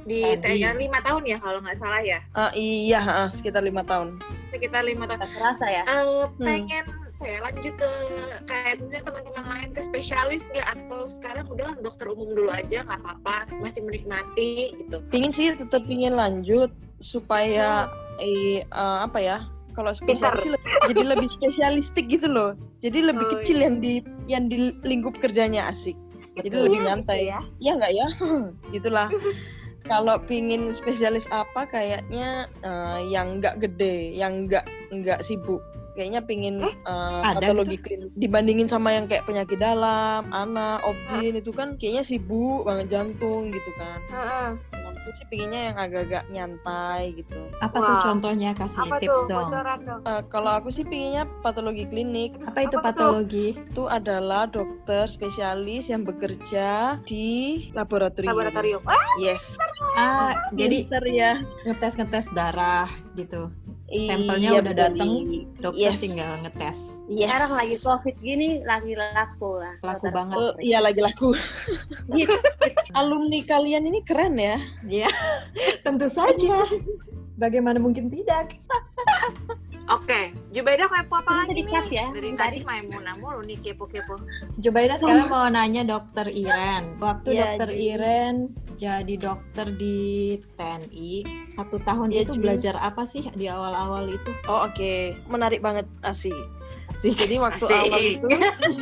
di. 0.05 0.19
TNI? 0.35 0.77
lima 0.77 0.99
tahun 1.01 1.23
ya 1.25 1.37
kalau 1.37 1.59
nggak 1.59 1.77
salah 1.77 2.01
ya, 2.01 2.19
Ah, 2.31 2.51
iya, 2.53 2.99
ah, 2.99 3.27
sekitar 3.29 3.61
lima 3.61 3.83
tahun. 3.83 4.19
sekitar 4.49 4.83
lima 4.83 5.03
tahun. 5.05 5.27
Terasa 5.27 5.65
ya. 5.67 5.83
Eh, 5.83 6.23
pengen 6.37 6.85
apa 6.85 7.04
ya, 7.25 7.37
lanjut 7.41 7.73
ke 7.75 7.89
kayak 8.45 8.73
misalnya 8.77 9.01
teman-teman 9.03 9.45
lain 9.45 9.69
ke 9.71 9.81
spesialis 9.81 10.43
nggak 10.49 10.67
atau 10.69 10.99
sekarang 11.07 11.45
udah 11.47 11.69
dokter 11.79 12.05
umum 12.07 12.29
dulu 12.31 12.49
aja 12.49 12.81
nggak 12.81 13.01
apa-apa 13.01 13.35
masih 13.57 13.81
menikmati 13.81 14.49
gitu. 14.75 15.01
Pingin 15.09 15.31
sih 15.31 15.51
tetap 15.51 15.83
pingin 15.85 16.13
lanjut 16.13 16.69
supaya 16.99 17.89
eh, 18.17 18.61
eh, 18.61 18.97
apa 19.01 19.17
ya? 19.17 19.37
Kalau 19.73 19.91
spesialis 19.91 20.39
sih 20.39 20.49
lebih- 20.49 20.71
jadi 20.87 21.03
lebih 21.03 21.27
spesialistik 21.27 22.05
gitu 22.07 22.31
loh. 22.31 22.55
Jadi 22.79 23.03
lebih 23.03 23.25
Oh, 23.25 23.31
kecil 23.35 23.57
yang 23.59 23.75
di 23.77 23.99
yang 24.25 24.47
di 24.47 24.71
lingkup 24.81 25.19
kerjanya 25.19 25.67
asik. 25.67 25.97
Jadi 26.37 26.55
lebih 26.55 26.79
Iya, 26.79 26.85
nyantai. 26.85 27.19
gitu 27.19 27.31
ya. 27.31 27.39
Iya 27.59 27.71
nggak 27.75 27.93
ya? 27.93 28.07
Gitulah. 28.73 29.07
Kalau 29.85 30.17
pingin 30.19 30.71
spesialis 30.71 31.27
apa 31.29 31.67
kayaknya 31.67 32.47
eh, 32.61 32.99
yang 33.05 33.37
nggak 33.37 33.59
gede, 33.59 34.15
yang 34.15 34.47
nggak 34.47 34.63
nggak 34.89 35.19
sibuk. 35.21 35.59
Kayaknya 35.95 36.21
pingin 36.27 36.55
eh, 36.61 37.21
Ada 37.23 37.39
patologi 37.39 37.79
klinik 37.79 38.11
dibandingin 38.13 38.67
sama 38.67 38.91
yang 38.91 39.07
kayak 39.07 39.23
penyakit 39.23 39.55
dalam, 39.57 40.27
anak, 40.29 40.83
objin 40.83 41.39
itu 41.39 41.55
kan 41.55 41.79
kayaknya 41.79 42.03
sibuk 42.03 42.67
banget 42.67 42.91
jantung 42.91 43.49
gitu 43.49 43.71
kan. 43.79 43.99
Heeh. 44.11 44.49
Aku 45.05 45.13
sih 45.21 45.27
pinginnya 45.29 45.69
yang 45.69 45.77
agak-agak 45.77 46.25
nyantai 46.33 47.13
gitu. 47.13 47.37
Apa 47.61 47.77
tuh 47.77 47.93
Wah. 47.93 48.01
contohnya? 48.09 48.57
Kasih 48.57 48.89
Apa 48.89 48.97
tips 48.97 49.21
tuh 49.29 49.29
dong. 49.29 49.49
Eh, 50.01 50.21
kalau 50.33 50.51
aku 50.57 50.73
sih 50.73 50.81
pinginnya 50.81 51.29
patologi 51.45 51.85
klinik 51.85 52.33
Apa 52.41 52.65
itu 52.65 52.81
Apa 52.81 52.89
tuh? 52.89 53.13
patologi? 53.13 53.47
itu 53.53 53.83
adalah 53.85 54.49
dokter 54.49 55.05
spesialis 55.05 55.93
yang 55.93 56.01
bekerja 56.09 56.97
di 57.05 57.69
laboratorium. 57.77 58.33
Laboratorium. 58.33 58.81
Ah, 58.89 58.97
Yes. 59.21 59.53
Ah, 59.93 60.33
jadi 60.57 60.89
ya. 61.13 61.37
ngetes-ngetes 61.69 62.33
darah 62.33 62.89
gitu. 63.13 63.53
Sampelnya 63.85 64.49
Iya, 64.49 64.61
udah 64.65 64.73
dateng, 64.73 65.11
Dokter 65.61 65.93
Yes. 65.93 66.01
tinggal 66.01 66.31
ngetes. 66.41 66.79
Yes. 67.05 67.29
Sekarang 67.29 67.51
lagi 67.53 67.75
covid 67.85 68.15
gini 68.17 68.49
lagi 68.65 68.93
laku 68.97 69.61
lah. 69.61 69.77
Laku 69.85 70.09
banget. 70.09 70.37
Eh, 70.41 70.73
Iya 70.73 70.79
lagi 70.81 71.01
laku. 71.05 71.37
Alumni 72.97 73.39
kalian 73.45 73.85
ini 73.85 74.01
keren 74.01 74.41
ya. 74.41 74.57
Iya, 74.89 75.09
tentu 75.85 76.09
saja. 76.09 76.65
Bagaimana 77.37 77.77
mungkin 77.77 78.09
tidak? 78.09 78.57
Oke, 79.85 80.33
Jubaida 80.49 80.89
kepo 80.89 81.21
apa 81.21 81.45
lagi 81.45 81.61
tadi 81.61 81.61
nih? 81.61 81.93
ya, 81.93 82.05
Dari 82.09 82.29
tadi. 82.33 82.57
tadi 82.57 82.57
Maimunah 82.65 83.13
mulu 83.21 83.45
nih 83.45 83.61
kepo-kepo. 83.61 84.17
Jubaida 84.57 84.97
sekarang 84.97 85.29
mau 85.29 85.45
nanya 85.45 85.85
dokter 85.85 86.25
Iren. 86.27 86.97
Waktu 86.97 87.29
Iya, 87.31 87.41
dokter 87.53 87.69
Ji. 87.69 87.93
Iren 87.93 88.35
jadi 88.73 89.13
dokter 89.15 89.69
di 89.71 89.97
TNI, 90.57 91.11
satu 91.47 91.77
tahun 91.79 92.09
Iya, 92.09 92.25
itu 92.25 92.33
Ji. 92.33 92.41
belajar 92.41 92.75
apa 92.75 93.05
sih 93.05 93.29
di 93.29 93.45
awal-awal 93.45 94.09
itu? 94.09 94.31
Oh 94.45 94.65
oke, 94.65 94.93
menarik 95.29 95.61
banget 95.61 95.85
asik. 96.01 96.33
Asik. 96.87 97.13
Jadi 97.15 97.37
waktu 97.37 97.61
Asik. 97.61 97.77
awal 97.77 98.01
itu 98.01 98.27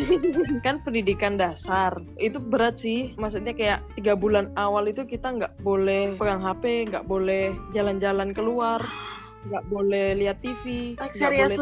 kan 0.66 0.80
pendidikan 0.82 1.36
dasar 1.36 2.00
itu 2.16 2.40
berat 2.40 2.80
sih. 2.80 3.12
Maksudnya 3.16 3.52
kayak 3.52 3.84
tiga 3.94 4.16
bulan 4.16 4.56
awal 4.56 4.88
itu 4.88 5.04
kita 5.04 5.36
nggak 5.36 5.60
boleh 5.60 6.16
pegang 6.16 6.40
HP, 6.40 6.88
nggak 6.88 7.04
boleh 7.04 7.52
jalan-jalan 7.72 8.32
keluar, 8.32 8.80
nggak 9.48 9.64
boleh 9.68 10.08
lihat 10.18 10.38
TV, 10.40 10.96
Like 10.96 11.14
nggak 11.16 11.32
boleh 11.36 11.58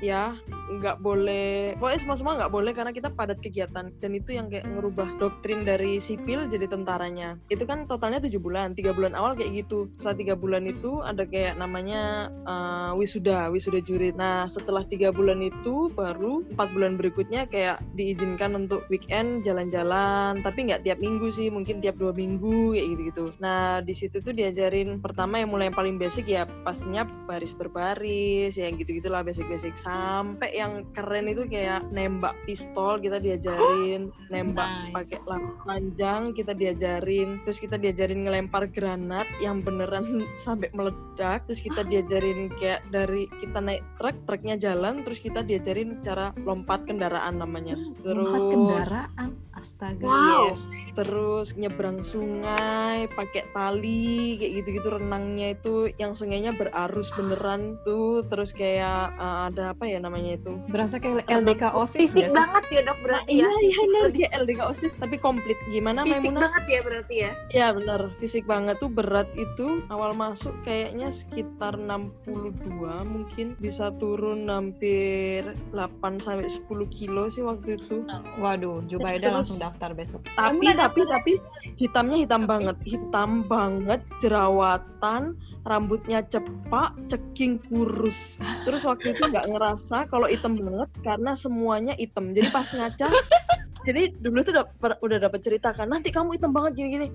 ya 0.00 0.36
nggak 0.72 1.04
boleh. 1.04 1.76
Pokoknya 1.76 2.00
semua 2.00 2.16
semua 2.16 2.34
nggak 2.40 2.52
boleh 2.52 2.72
karena 2.72 2.92
kita 2.96 3.12
padat 3.12 3.38
kegiatan 3.44 3.92
dan 3.92 4.10
itu 4.12 4.30
yang 4.32 4.48
kayak 4.48 4.64
ngerubah 4.64 5.20
doktrin 5.20 5.68
dari 5.68 6.00
sipil 6.00 6.48
jadi 6.48 6.66
tentaranya. 6.68 7.36
Itu 7.52 7.68
kan 7.68 7.84
totalnya 7.84 8.24
tujuh 8.24 8.40
bulan, 8.40 8.72
tiga 8.72 8.96
bulan 8.96 9.12
awal 9.12 9.36
kayak 9.36 9.64
gitu. 9.64 9.92
Setelah 9.94 10.16
tiga 10.16 10.34
bulan 10.34 10.64
itu 10.64 11.04
ada 11.04 11.28
kayak 11.28 11.60
namanya 11.60 12.32
uh, 12.48 12.92
wisuda, 12.96 13.52
wisuda 13.52 13.84
jurid. 13.84 14.16
Nah 14.16 14.48
setelah 14.48 14.82
tiga 14.88 15.12
bulan 15.12 15.44
itu 15.44 15.92
baru 15.92 16.44
empat 16.56 16.68
bulan 16.72 16.96
berikutnya 16.96 17.46
kayak 17.48 17.84
diizinkan 17.92 18.56
untuk 18.56 18.88
weekend 18.88 19.44
jalan-jalan, 19.44 20.40
tapi 20.40 20.72
nggak 20.72 20.88
tiap 20.88 20.98
minggu 20.98 21.28
sih, 21.28 21.52
mungkin 21.52 21.84
tiap 21.84 22.00
dua 22.00 22.16
minggu 22.16 22.72
kayak 22.72 22.88
gitu-gitu. 22.96 23.24
Nah 23.38 23.84
di 23.84 23.92
situ 23.92 24.24
tuh 24.24 24.32
diajarin 24.32 24.98
pertama 25.04 25.40
yang 25.42 25.52
mulai 25.52 25.68
yang 25.68 25.76
paling 25.76 25.96
basic 26.00 26.28
ya 26.28 26.48
pastinya 26.64 27.04
baris 27.04 27.52
berbaris, 27.52 28.56
ya 28.56 28.68
gitu-gitulah 28.72 29.20
basic-basic 29.42 29.74
sampai 29.74 30.54
yang 30.54 30.86
keren 30.94 31.26
itu 31.26 31.50
kayak 31.50 31.82
nembak 31.90 32.38
pistol 32.46 33.02
kita 33.02 33.18
diajarin, 33.18 34.14
nembak 34.32 34.70
Nice. 34.70 34.94
pakai 34.94 35.18
laras 35.26 35.56
panjang 35.66 36.22
kita 36.30 36.54
diajarin, 36.54 37.42
terus 37.42 37.58
kita 37.58 37.74
diajarin 37.74 38.22
ngelempar 38.22 38.70
granat 38.70 39.26
yang 39.42 39.66
beneran 39.66 40.22
sampai 40.46 40.70
meledak, 40.78 41.42
terus 41.50 41.58
kita 41.58 41.82
diajarin 41.82 42.54
kayak 42.62 42.86
dari 42.94 43.26
kita 43.42 43.58
naik 43.58 43.82
truk, 43.98 44.16
truknya 44.30 44.54
jalan, 44.54 45.02
terus 45.02 45.18
kita 45.18 45.42
diajarin 45.42 45.98
cara 46.06 46.30
lompat 46.46 46.86
kendaraan 46.86 47.42
namanya. 47.42 47.74
Terus 48.06 48.30
Empat 48.30 48.46
kendaraan, 48.54 49.28
astaga. 49.58 50.06
Wow. 50.06 50.54
Yes, 50.54 50.62
terus 50.94 51.48
nyebrang 51.58 52.04
sungai 52.04 53.10
pakai 53.10 53.48
tali 53.50 54.36
kayak 54.38 54.52
gitu-gitu 54.62 54.88
renangnya 55.00 55.56
itu 55.56 55.74
yang 55.96 56.12
sungainya 56.12 56.52
berarus 56.54 57.10
beneran 57.16 57.80
tuh 57.80 58.24
terus 58.28 58.52
kayak 58.52 59.12
uh, 59.16 59.31
ada 59.48 59.72
apa 59.72 59.84
ya 59.84 59.98
namanya 59.98 60.36
itu 60.36 60.52
Berasa 60.68 60.96
kayak 60.96 61.24
LDK 61.26 61.72
OSIS 61.72 62.10
Fisik 62.10 62.28
sih? 62.28 62.34
banget 62.34 62.64
ya 62.70 62.80
dok 62.84 62.98
berarti 63.02 63.30
iya 63.32 63.48
ya. 63.48 63.58
iya 63.62 63.76
benar 63.82 64.06
dia 64.12 64.28
LDK 64.36 64.60
OSIS 64.62 64.92
tapi 64.96 65.16
komplit 65.16 65.58
gimana 65.68 66.04
Fisik 66.04 66.28
Maimunah? 66.28 66.40
banget 66.50 66.64
ya 66.68 66.80
berarti 66.82 67.14
ya. 67.16 67.30
Ya 67.50 67.66
benar 67.70 68.00
fisik 68.18 68.44
banget 68.44 68.76
tuh 68.78 68.90
berat 68.92 69.28
itu 69.34 69.82
awal 69.88 70.12
masuk 70.12 70.52
kayaknya 70.62 71.08
sekitar 71.08 71.74
62 71.76 72.62
mungkin 73.04 73.46
bisa 73.58 73.90
turun 73.96 74.46
hampir 74.46 75.46
8 75.72 76.20
sampai 76.20 76.48
10 76.48 76.68
kilo 76.90 77.28
sih 77.28 77.42
waktu 77.42 77.80
itu 77.80 78.04
Waduh, 78.38 78.84
Jubaida 78.86 79.30
langsung 79.32 79.56
daftar 79.56 79.92
besok. 79.92 80.24
tapi 80.36 80.64
Kamu 80.66 80.78
tapi 80.78 81.00
tapi 81.06 81.32
hitamnya 81.78 82.16
hitam 82.24 82.42
banget 82.44 82.76
hitam 82.82 83.44
banget 83.46 84.00
jerawatan 84.20 85.36
rambutnya 85.62 86.26
cepak 86.26 86.90
ceking 87.06 87.62
kurus 87.70 88.42
terus 88.66 88.82
waktu 88.82 89.14
itu 89.14 89.21
nggak 89.30 89.46
ngerasa 89.50 89.96
kalau 90.10 90.26
hitam 90.26 90.58
banget 90.58 90.90
karena 91.04 91.32
semuanya 91.36 91.94
hitam 91.98 92.32
jadi 92.34 92.48
pas 92.50 92.66
ngaca 92.74 93.08
jadi 93.82 94.14
dulu 94.22 94.46
tuh 94.46 94.54
dapet- 94.62 95.00
udah 95.02 95.18
dapat 95.18 95.40
cerita 95.42 95.74
kan 95.74 95.90
nanti 95.90 96.14
kamu 96.14 96.38
hitam 96.38 96.54
banget 96.54 96.78
gini-gini. 96.78 97.10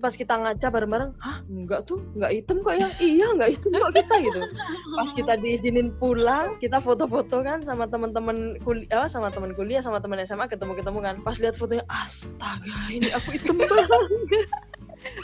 Pas 0.00 0.12
kita 0.16 0.36
ngaca 0.36 0.66
bareng-bareng 0.72 1.12
hah 1.20 1.44
enggak 1.48 1.84
tuh? 1.84 2.00
Nggak 2.16 2.32
hitam 2.32 2.56
kok 2.64 2.76
yang 2.76 2.92
iya 3.00 3.26
nggak 3.36 3.50
hitam 3.56 3.70
kok 3.76 3.92
kita 3.92 4.14
gitu. 4.24 4.40
Pas 4.96 5.10
kita 5.12 5.32
diizinin 5.36 5.88
pulang 6.00 6.56
kita 6.56 6.80
foto-foto 6.80 7.44
kan 7.44 7.60
sama 7.60 7.84
teman-teman 7.84 8.56
kuliah 8.64 9.04
sama 9.08 9.28
teman 9.28 9.52
kuliah 9.52 9.84
sama 9.84 10.00
teman 10.00 10.20
SMA 10.24 10.48
ketemu-ketemu 10.48 10.98
kan. 11.04 11.16
Pas 11.20 11.36
lihat 11.36 11.54
fotonya 11.56 11.84
astaga 11.92 12.80
ini 12.88 13.08
aku 13.12 13.28
hitam 13.36 13.60
banget 13.60 13.88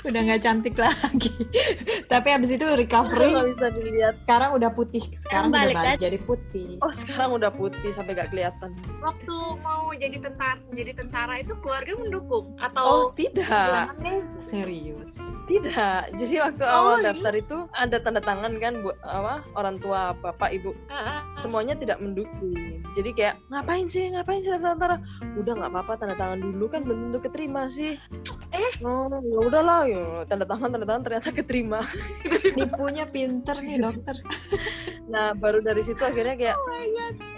udah 0.03 0.21
nggak 0.23 0.43
cantik 0.43 0.75
lagi. 0.75 1.31
Tapi 2.13 2.29
habis 2.29 2.51
itu 2.51 2.65
recovery. 2.67 3.33
nggak 3.33 3.49
bisa 3.55 3.67
dilihat 3.71 4.15
Sekarang 4.21 4.51
udah 4.55 4.71
putih. 4.71 5.01
Sekarang 5.15 5.49
balik 5.49 5.75
udah 5.75 5.85
balik 5.85 6.01
jadi 6.01 6.19
putih. 6.21 6.69
oh 6.81 6.93
sekarang 6.93 7.31
udah 7.33 7.51
putih 7.51 7.91
sampai 7.93 8.13
gak 8.13 8.31
kelihatan 8.31 8.71
Waktu 9.01 9.37
mau 9.61 9.91
jadi 9.93 10.19
tentara, 10.19 10.61
jadi 10.73 10.93
tentara 10.93 11.35
itu 11.41 11.55
keluarga 11.59 11.93
mendukung 11.97 12.53
oh 12.53 12.61
atau 12.61 12.89
tidak 13.15 13.47
gimana 13.49 13.95
deh? 13.99 14.21
Serius. 14.41 15.19
tidak 15.47 16.11
jadi 16.17 16.35
waktu 16.45 16.63
Oh, 16.63 16.73
awal 16.73 16.97
iya. 17.01 17.13
daftar 17.13 17.35
itu 17.35 17.59
ada 17.73 17.97
tanda 17.99 18.21
tangan 18.21 18.53
kan 18.59 18.81
buat 18.81 18.97
apa 19.03 19.43
orang 19.55 19.77
tua 19.79 20.13
bapak 20.17 20.53
ibu 20.53 20.71
Heeh. 20.89 21.19
semuanya 21.35 21.75
tidak 21.75 21.99
mendukung 21.99 22.55
jadi 22.93 23.11
kayak 23.13 23.35
ngapain 23.49 23.87
sih 23.87 24.11
ngapain 24.11 24.41
sih 24.41 24.51
daftar 24.51 24.75
tentara 24.75 24.97
udah 25.35 25.53
nggak 25.55 25.71
apa-apa 25.71 25.93
tanda 25.97 26.15
tangan 26.15 26.41
dulu 26.41 26.65
kan 26.67 26.81
belum 26.83 26.99
tentu 27.09 27.19
keterima 27.23 27.67
sih 27.67 27.97
Eh? 28.53 28.73
oh 28.85 29.09
ya 29.09 29.39
udahlah 29.43 29.72
ya. 29.89 30.25
Tanda 30.29 30.45
tangan 30.45 30.69
tanda 30.73 30.87
tangan 30.87 31.03
ternyata 31.03 31.29
keterima. 31.33 31.81
Nipunya 32.59 33.05
pinter 33.09 33.57
nih 33.61 33.79
dokter. 33.81 34.17
nah 35.13 35.37
baru 35.37 35.61
dari 35.61 35.83
situ 35.85 36.01
akhirnya 36.01 36.37
kayak 36.39 36.57
oh 36.57 37.32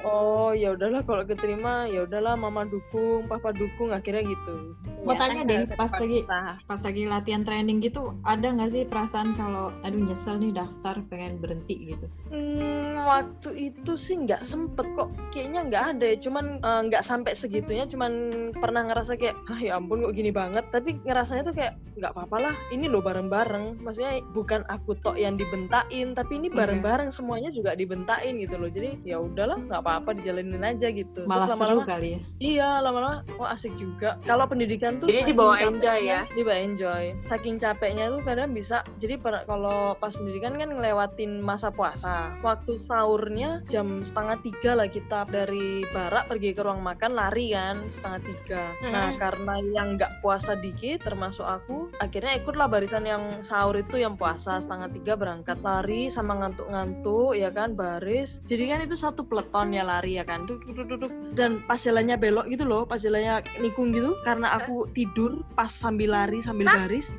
ya 0.54 0.76
udahlah 0.76 1.02
kalau 1.02 1.24
keterima 1.24 1.88
ya 1.88 2.04
udahlah 2.04 2.36
mama 2.36 2.68
dukung 2.68 3.26
papa 3.26 3.50
dukung 3.50 3.90
akhirnya 3.90 4.24
gitu. 4.24 4.76
Mau 5.04 5.12
Ya, 5.12 5.20
tanya 5.20 5.42
kan 5.44 5.50
deh, 5.52 5.62
pas 5.76 5.92
lagi 6.00 6.20
pas 6.64 6.80
lagi 6.80 7.02
latihan 7.04 7.44
training 7.44 7.84
gitu, 7.84 8.16
ada 8.24 8.48
nggak 8.48 8.70
sih 8.72 8.82
perasaan 8.88 9.36
kalau 9.36 9.68
aduh 9.84 10.00
nyesel 10.00 10.40
nih 10.40 10.56
daftar 10.56 10.96
pengen 11.12 11.36
berhenti 11.36 11.92
gitu? 11.92 12.08
Hmm, 12.32 13.04
waktu 13.04 13.72
itu 13.72 13.92
sih 14.00 14.16
nggak 14.24 14.48
sempet 14.48 14.88
kok. 14.96 15.12
Kayaknya 15.28 15.60
nggak 15.68 15.84
ada 15.96 16.04
ya. 16.08 16.16
Cuman 16.24 16.44
eh, 16.64 16.80
nggak 16.88 17.04
sampai 17.04 17.36
segitunya. 17.36 17.84
Cuman 17.84 18.12
pernah 18.56 18.88
ngerasa 18.88 19.20
kayak 19.20 19.36
ah 19.52 19.60
ya 19.60 19.76
ampun 19.76 20.00
kok 20.08 20.16
gini 20.16 20.32
banget? 20.32 20.64
Tapi 20.72 20.96
ngerasanya 21.04 21.42
tuh 21.44 21.54
kayak 21.54 21.76
nggak 22.00 22.12
apa-apa 22.16 22.36
lah 22.50 22.54
ini 22.72 22.88
lo 22.88 23.04
bareng-bareng. 23.04 23.84
Maksudnya 23.84 24.24
bukan 24.32 24.64
aku 24.72 24.96
tok 25.04 25.20
yang 25.20 25.36
dibentain 25.36 26.16
tapi 26.16 26.32
ini 26.40 26.48
Oke. 26.48 26.56
bareng-bareng 26.56 27.12
semuanya 27.12 27.52
juga 27.52 27.76
dibentain 27.76 28.40
gitu 28.40 28.56
loh. 28.56 28.72
Jadi 28.72 29.04
ya 29.04 29.20
udahlah 29.20 29.60
nggak 29.68 29.84
apa-apa 29.96 30.11
dijalanin 30.14 30.61
aja 30.61 30.88
gitu. 30.88 31.24
Malah 31.24 31.46
Terus 31.46 31.54
seru 31.54 31.66
lama-lama 31.76 31.85
kali 31.87 32.09
ya. 32.09 32.20
iya 32.38 32.70
lama-lama 32.78 33.16
wah 33.37 33.50
asik 33.50 33.74
juga. 33.74 34.18
Kalau 34.22 34.44
pendidikan 34.44 34.98
tuh 34.98 35.07
Jadi 35.07 35.30
dibawa 35.30 35.54
enjoy 35.57 35.78
capeknya- 36.00 36.26
ya? 36.26 36.35
dibawa 36.35 36.59
enjoy. 36.59 37.04
Saking 37.22 37.57
capeknya 37.57 38.04
tuh 38.09 38.20
kadang 38.20 38.50
bisa 38.50 38.76
jadi 38.96 39.14
per- 39.16 39.44
kalau 39.44 39.94
pas 39.94 40.11
pendidikan 40.11 40.54
kan 40.54 40.68
ngelewatin 40.68 41.38
masa 41.38 41.68
puasa. 41.68 42.35
Waktu 42.40 42.76
sahurnya 42.76 43.62
jam 43.64 44.00
setengah 44.00 44.40
tiga 44.40 44.74
lah 44.74 44.87
kita 44.87 45.24
dari 45.26 45.62
barak 45.87 46.26
pergi 46.26 46.50
ke 46.50 46.61
ruang 46.61 46.80
makan 46.80 47.12
lari 47.12 47.52
kan 47.52 47.87
setengah 47.88 48.20
tiga. 48.22 48.62
Nah 48.85 49.07
Hmm. 49.07 49.18
karena 49.18 49.54
yang 49.62 49.88
nggak 49.94 50.18
puasa 50.18 50.54
dikit 50.54 51.02
termasuk 51.02 51.44
aku 51.44 51.92
akhirnya 51.96 52.35
ikutlah 52.37 52.66
barisan 52.66 53.04
yang 53.04 53.22
sahur 53.40 53.76
itu 53.76 53.96
yang 53.96 54.14
puasa. 54.14 54.57
Setengah 54.57 54.88
tiga 54.90 55.14
berangkat 55.14 55.61
lari 55.61 56.09
sama 56.09 56.35
ngantuk-ngantuk 56.37 57.04
ya 57.35 57.50
kan 57.50 57.72
baris. 57.72 58.40
Jadi 58.42 58.64
kan 58.66 58.80
itu 58.80 58.94
satu 58.94 59.22
peleton 59.22 59.70
ya 59.70 59.83
lari 59.84 60.16
ya 60.18 60.24
kan? 60.24 60.48
Duduk 60.48 60.72
duduk 60.72 60.86
duduk. 60.96 61.12
Dan 61.36 61.60
pas 61.68 61.78
jalannya 61.78 62.16
belok 62.16 62.48
gitu 62.48 62.64
loh 62.64 62.82
pas 62.88 62.98
jalannya 62.98 63.44
nikung 63.60 63.92
gitu. 63.92 64.16
Karena 64.24 64.56
aku 64.56 64.88
tidur 64.96 65.44
pas 65.54 65.68
sambil 65.68 66.16
lari 66.16 66.40
sambil 66.40 66.66
baris 66.72 67.12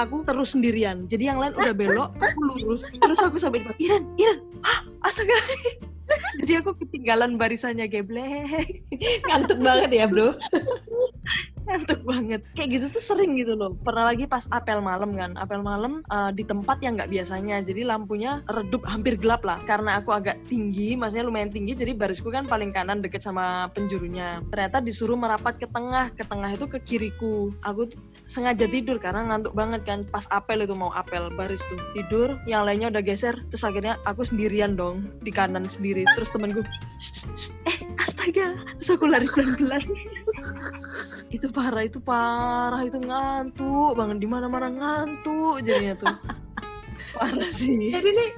aku 0.00 0.22
terus 0.24 0.54
sendirian. 0.54 1.10
Jadi 1.10 1.28
yang 1.28 1.42
lain 1.42 1.54
udah 1.58 1.74
belok 1.74 2.10
aku 2.22 2.40
lurus. 2.54 2.86
Terus 3.02 3.18
aku 3.20 3.36
sampai 3.36 3.66
depan 3.66 3.76
Iren 3.82 4.04
Iren 4.16 4.38
Hah, 4.64 4.80
astaga 5.04 5.36
jadi 6.42 6.60
aku 6.60 6.76
ketinggalan 6.84 7.40
barisannya 7.40 7.88
geblek. 7.88 8.84
Ngantuk 9.28 9.58
banget 9.60 9.90
ya 9.92 10.04
bro. 10.06 10.34
ngantuk 11.64 12.00
banget. 12.04 12.40
Kayak 12.52 12.68
gitu 12.78 12.86
tuh 13.00 13.02
sering 13.02 13.40
gitu 13.40 13.56
loh. 13.56 13.72
Pernah 13.80 14.12
lagi 14.12 14.28
pas 14.28 14.44
apel 14.52 14.78
malam 14.84 15.16
kan. 15.16 15.32
Apel 15.40 15.64
malam 15.64 16.04
eh, 16.06 16.30
di 16.36 16.44
tempat 16.44 16.78
yang 16.84 17.00
nggak 17.00 17.10
biasanya. 17.10 17.64
Jadi 17.64 17.82
lampunya 17.88 18.44
redup 18.52 18.84
hampir 18.84 19.16
gelap 19.16 19.42
lah. 19.42 19.56
Karena 19.64 19.98
aku 19.98 20.12
agak 20.12 20.36
tinggi 20.46 20.94
maksudnya 20.94 21.24
lumayan 21.24 21.50
tinggi 21.50 21.72
jadi 21.72 21.96
barisku 21.96 22.28
kan 22.28 22.44
paling 22.44 22.70
kanan 22.70 23.00
deket 23.00 23.24
sama 23.24 23.72
penjurunya. 23.72 24.44
Ternyata 24.52 24.84
disuruh 24.84 25.16
merapat 25.16 25.56
ke 25.56 25.66
tengah. 25.68 26.12
Ke 26.12 26.24
tengah 26.28 26.52
itu 26.52 26.68
ke 26.68 26.78
kiriku. 26.84 27.52
Aku 27.64 27.88
tuh 27.88 27.98
sengaja 28.28 28.68
tidur 28.68 29.00
karena 29.00 29.24
ngantuk 29.32 29.56
banget 29.56 29.82
kan. 29.88 30.04
Pas 30.04 30.28
apel 30.28 30.68
itu 30.68 30.76
mau 30.76 30.92
apel 30.92 31.32
baris 31.32 31.64
tuh 31.66 31.80
tidur. 31.96 32.36
Yang 32.44 32.62
lainnya 32.68 32.88
udah 32.92 33.02
geser. 33.02 33.34
Terus 33.48 33.64
akhirnya 33.64 33.96
aku 34.04 34.28
sendirian 34.28 34.76
dong 34.76 35.08
di 35.24 35.32
kanan 35.32 35.64
sendiri 35.64 35.93
terus 36.02 36.28
temenku 36.34 36.66
"Shh, 36.98 37.14
shh, 37.14 37.26
shh, 37.38 37.50
eh 37.70 37.78
astaga. 38.02 38.58
Terus 38.82 38.90
aku 38.90 39.06
lari 39.06 39.30
pelan-pelan 39.30 39.84
itu 41.36 41.46
parah 41.54 41.86
itu 41.86 42.02
parah 42.02 42.82
itu 42.82 42.98
ngantuk 42.98 43.94
banget. 43.94 44.18
Di 44.18 44.28
mana 44.28 44.50
mana 44.50 44.68
ngantuk 44.74 45.62
jadinya 45.62 45.94
tuh. 45.94 46.14
Parah 47.14 47.46
sih. 47.46 47.94
Jadi 47.94 48.10
nih, 48.10 48.30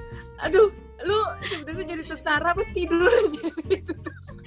aduh, 0.45 0.69
lu 1.01 1.19
sebenarnya 1.49 1.97
jadi 1.97 2.03
tentara 2.13 2.53
apa 2.53 2.63
tidur 2.77 3.09
aja 3.09 3.49
gitu. 3.65 3.93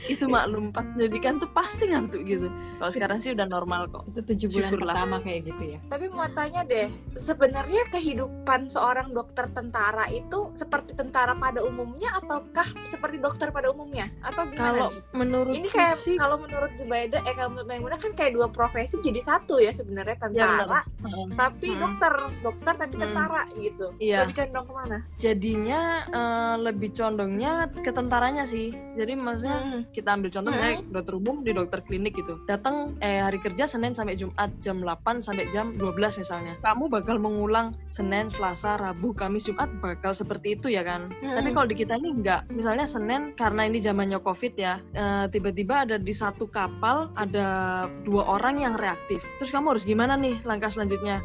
Itu 0.09 0.25
maklum 0.25 0.71
pas 0.71 0.87
pendidikan 0.87 1.37
tuh 1.37 1.51
pasti 1.51 1.85
ngantuk 1.85 2.23
gitu 2.23 2.49
kalau 2.79 2.89
sekarang 2.91 3.19
sih 3.19 3.35
udah 3.35 3.45
normal 3.45 3.85
kok 3.89 4.09
Itu 4.09 4.21
tujuh 4.25 4.49
bulan 4.51 4.71
Syukurlah. 4.73 4.95
pertama 4.97 5.17
kayak 5.21 5.41
gitu 5.47 5.63
ya. 5.67 5.79
Tapi 5.87 6.05
mau 6.09 6.27
tanya 6.31 6.61
deh, 6.65 6.89
sebenarnya 7.21 7.83
kehidupan 7.91 8.61
seorang 8.69 9.13
dokter 9.13 9.47
tentara 9.51 10.09
itu 10.09 10.49
seperti 10.55 10.97
tentara 10.97 11.37
pada 11.37 11.61
umumnya 11.61 12.17
ataukah 12.17 12.65
seperti 12.89 13.21
dokter 13.21 13.51
pada 13.51 13.69
umumnya? 13.69 14.09
Atau 14.21 14.49
gimana 14.49 14.65
kalau 14.73 14.89
nih? 14.91 15.03
menurut 15.13 15.53
Ini 15.53 15.69
kayak 15.69 15.97
sih 15.97 16.17
kalau 16.17 16.37
menurut 16.39 16.73
Zubaida, 16.75 17.19
eh 17.23 17.35
kalau 17.35 17.51
menurut 17.53 17.69
Maimunah 17.69 17.99
kan 17.99 18.13
kayak 18.15 18.33
dua 18.33 18.49
profesi 18.49 18.97
jadi 18.99 19.21
satu 19.21 19.59
ya 19.59 19.71
sebenarnya 19.71 20.17
ya 20.17 20.23
tentara, 20.25 20.81
benar 20.87 21.27
tapi 21.37 21.69
Hmm. 21.71 21.81
dokter, 21.81 22.13
dokter 22.41 22.73
tapi 22.77 22.95
Hmm. 22.97 23.03
tentara 23.05 23.43
gitu. 23.55 23.87
Iya. 23.99 24.25
Lebih 24.25 24.37
condong 24.41 24.65
ke 24.65 24.73
mana? 24.73 24.99
jadinya 25.15 25.81
eh, 26.09 26.55
lebih 26.61 26.91
condongnya 26.93 27.53
ke 27.71 27.91
tentaranya 27.91 28.45
sih 28.45 28.71
jadi 28.95 29.13
maksudnya 29.15 29.59
Hmm. 29.61 29.83
Kita 29.91 30.15
ambil 30.15 30.31
contoh 30.31 30.51
misalnya 30.55 30.81
dokter 30.91 31.15
umum 31.19 31.37
di 31.43 31.53
dokter 31.55 31.81
klinik 31.83 32.15
gitu. 32.15 32.39
Datang 32.47 32.97
eh 33.03 33.21
hari 33.21 33.43
kerja 33.43 33.67
Senin 33.67 33.93
sampai 33.93 34.15
Jumat 34.15 34.51
jam 34.63 34.83
8 34.83 35.27
sampai 35.27 35.51
jam 35.51 35.75
12 35.77 36.23
misalnya. 36.23 36.55
Kamu 36.63 36.87
bakal 36.87 37.19
mengulang 37.19 37.75
Senin 37.91 38.31
Selasa 38.31 38.79
Rabu 38.79 39.13
Kamis 39.13 39.47
Jumat 39.47 39.69
bakal 39.83 40.15
seperti 40.15 40.59
itu 40.59 40.71
ya 40.71 40.87
kan? 40.87 41.13
Hmm. 41.21 41.37
tapi 41.37 41.51
kalau 41.53 41.67
di 41.67 41.77
kita 41.79 41.99
ini 41.99 42.23
enggak. 42.23 42.47
Misalnya 42.53 42.87
Senin 42.87 43.35
karena 43.35 43.67
ini 43.67 43.83
zamannya 43.83 44.23
Covid 44.23 44.55
ya 44.57 44.79
eh, 44.95 45.27
tiba-tiba 45.29 45.87
ada 45.87 45.97
di 45.99 46.15
satu 46.15 46.47
kapal 46.47 47.11
ada 47.19 47.87
dua 48.07 48.27
orang 48.27 48.63
yang 48.63 48.75
reaktif. 48.79 49.21
Terus 49.43 49.51
kamu 49.51 49.77
harus 49.77 49.85
gimana 49.85 50.15
nih 50.15 50.39
langkah 50.47 50.71
selanjutnya 50.71 51.23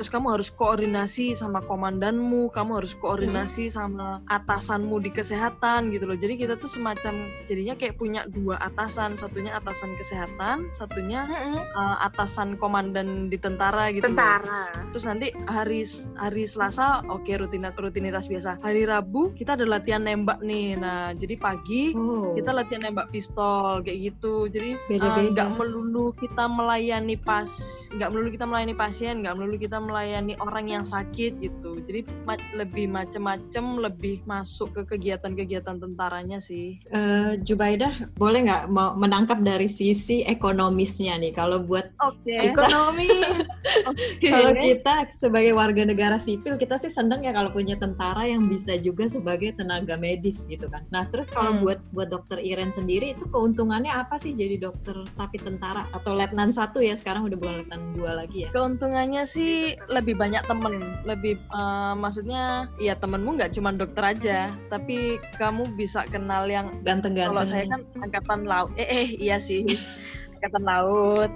terus 0.00 0.08
kamu 0.08 0.32
harus 0.32 0.48
koordinasi 0.48 1.36
sama 1.36 1.60
komandanmu, 1.60 2.48
kamu 2.56 2.80
harus 2.80 2.96
koordinasi 2.96 3.68
sama 3.68 4.24
atasanmu 4.32 4.96
di 4.96 5.12
kesehatan 5.12 5.92
gitu 5.92 6.08
loh. 6.08 6.16
Jadi 6.16 6.40
kita 6.40 6.56
tuh 6.56 6.72
semacam 6.72 7.28
jadinya 7.44 7.76
kayak 7.76 8.00
punya 8.00 8.24
dua 8.24 8.56
atasan, 8.64 9.20
satunya 9.20 9.52
atasan 9.52 9.92
kesehatan, 10.00 10.72
satunya 10.72 11.28
Hmm. 11.28 11.60
uh, 11.76 12.00
atasan 12.08 12.56
komandan 12.56 13.28
di 13.28 13.36
tentara 13.36 13.92
gitu. 13.92 14.08
loh. 14.08 14.16
Tentara. 14.16 14.88
Terus 14.88 15.04
nanti 15.04 15.26
hari 15.44 15.84
hari 16.16 16.48
Selasa 16.48 17.04
oke 17.04 17.28
rutinitas 17.36 17.76
rutinitas 17.76 18.24
biasa. 18.24 18.56
Hari 18.64 18.88
Rabu 18.88 19.36
kita 19.36 19.52
ada 19.52 19.68
latihan 19.68 20.00
nembak 20.00 20.40
nih. 20.40 20.80
Nah, 20.80 21.12
jadi 21.12 21.36
pagi 21.36 21.92
Oh. 21.92 22.32
kita 22.32 22.56
latihan 22.56 22.88
nembak 22.88 23.12
pistol 23.12 23.84
kayak 23.84 24.16
gitu 24.16 24.48
jadi 24.48 24.80
uh, 24.80 24.88
Beda-beda. 24.88 25.28
nggak 25.44 25.50
melulu 25.60 26.16
kita 26.16 26.48
melayani 26.48 27.20
pas 27.20 27.52
nggak 27.92 28.08
melulu 28.08 28.28
kita 28.32 28.46
melayani 28.48 28.72
pasien 28.72 29.20
nggak 29.20 29.34
melulu 29.36 29.56
kita 29.60 29.76
melayani 29.90 30.38
orang 30.38 30.70
yang 30.70 30.84
sakit 30.84 31.36
gitu 31.36 31.82
jadi 31.82 32.06
ma- 32.22 32.38
lebih 32.54 32.86
macem-macem 32.86 33.76
lebih 33.76 34.22
masuk 34.24 34.70
ke 34.72 34.86
kegiatan-kegiatan 34.88 35.76
tentaranya 35.76 36.38
sih 36.38 36.78
Eh, 36.86 37.34
Jubaidah 37.40 37.90
boleh 38.14 38.46
nggak 38.46 38.64
mau 38.68 38.94
menangkap 38.94 39.40
dari 39.40 39.66
sisi 39.66 40.22
ekonomisnya 40.22 41.18
nih 41.18 41.32
kalau 41.32 41.58
buat 41.60 41.90
oke 41.98 42.30
Ekonomi. 42.30 43.10
kalau 44.22 44.52
kita 44.54 45.08
sebagai 45.10 45.52
warga 45.52 45.82
negara 45.82 46.16
sipil 46.16 46.54
kita 46.54 46.76
sih 46.76 46.88
seneng 46.88 47.20
ya 47.20 47.32
kalau 47.32 47.50
punya 47.50 47.74
tentara 47.74 48.24
yang 48.24 48.44
bisa 48.44 48.76
juga 48.76 49.06
sebagai 49.06 49.52
tenaga 49.52 49.96
medis 49.96 50.44
gitu 50.44 50.66
kan. 50.66 50.86
Nah 50.88 51.06
terus 51.06 51.28
kalau 51.28 51.50
Hmm. 51.50 51.62
buat 51.62 51.80
buat 51.90 52.08
dokter 52.08 52.38
Iren 52.38 52.70
sendiri 52.70 53.10
itu 53.10 53.26
keuntungannya 53.26 53.90
apa 53.90 54.14
sih 54.14 54.30
jadi 54.30 54.60
dokter 54.60 54.94
tapi 55.14 55.36
tentara 55.36 55.88
atau 55.90 56.12
letnan 56.12 56.50
satu 56.50 56.78
ya 56.78 56.92
sekarang 56.92 57.24
udah 57.24 57.34
bukan 57.34 57.54
letnan 57.58 57.82
dua 57.92 58.12
lagi 58.14 58.44
ya? 58.44 58.48
keuntungannya 58.50 59.24
sih 59.24 59.74
lebih 59.88 60.18
banyak 60.18 60.44
temen 60.44 61.00
lebih 61.08 61.40
uh, 61.54 61.96
maksudnya 61.96 62.68
ya 62.76 62.98
temenmu 62.98 63.38
nggak 63.40 63.56
cuma 63.56 63.72
dokter 63.72 64.04
aja 64.04 64.38
tapi 64.68 65.16
kamu 65.40 65.64
bisa 65.78 66.04
kenal 66.10 66.44
yang 66.50 66.80
Ganteng-ganteng. 66.84 67.36
Kalau 67.36 67.44
saya 67.46 67.64
kan 67.68 67.82
angkatan 68.00 68.40
laut, 68.48 68.70
eh, 68.74 68.88
eh 68.88 69.08
iya 69.20 69.36
sih, 69.38 69.62
angkatan 70.40 70.64
laut. 70.64 71.30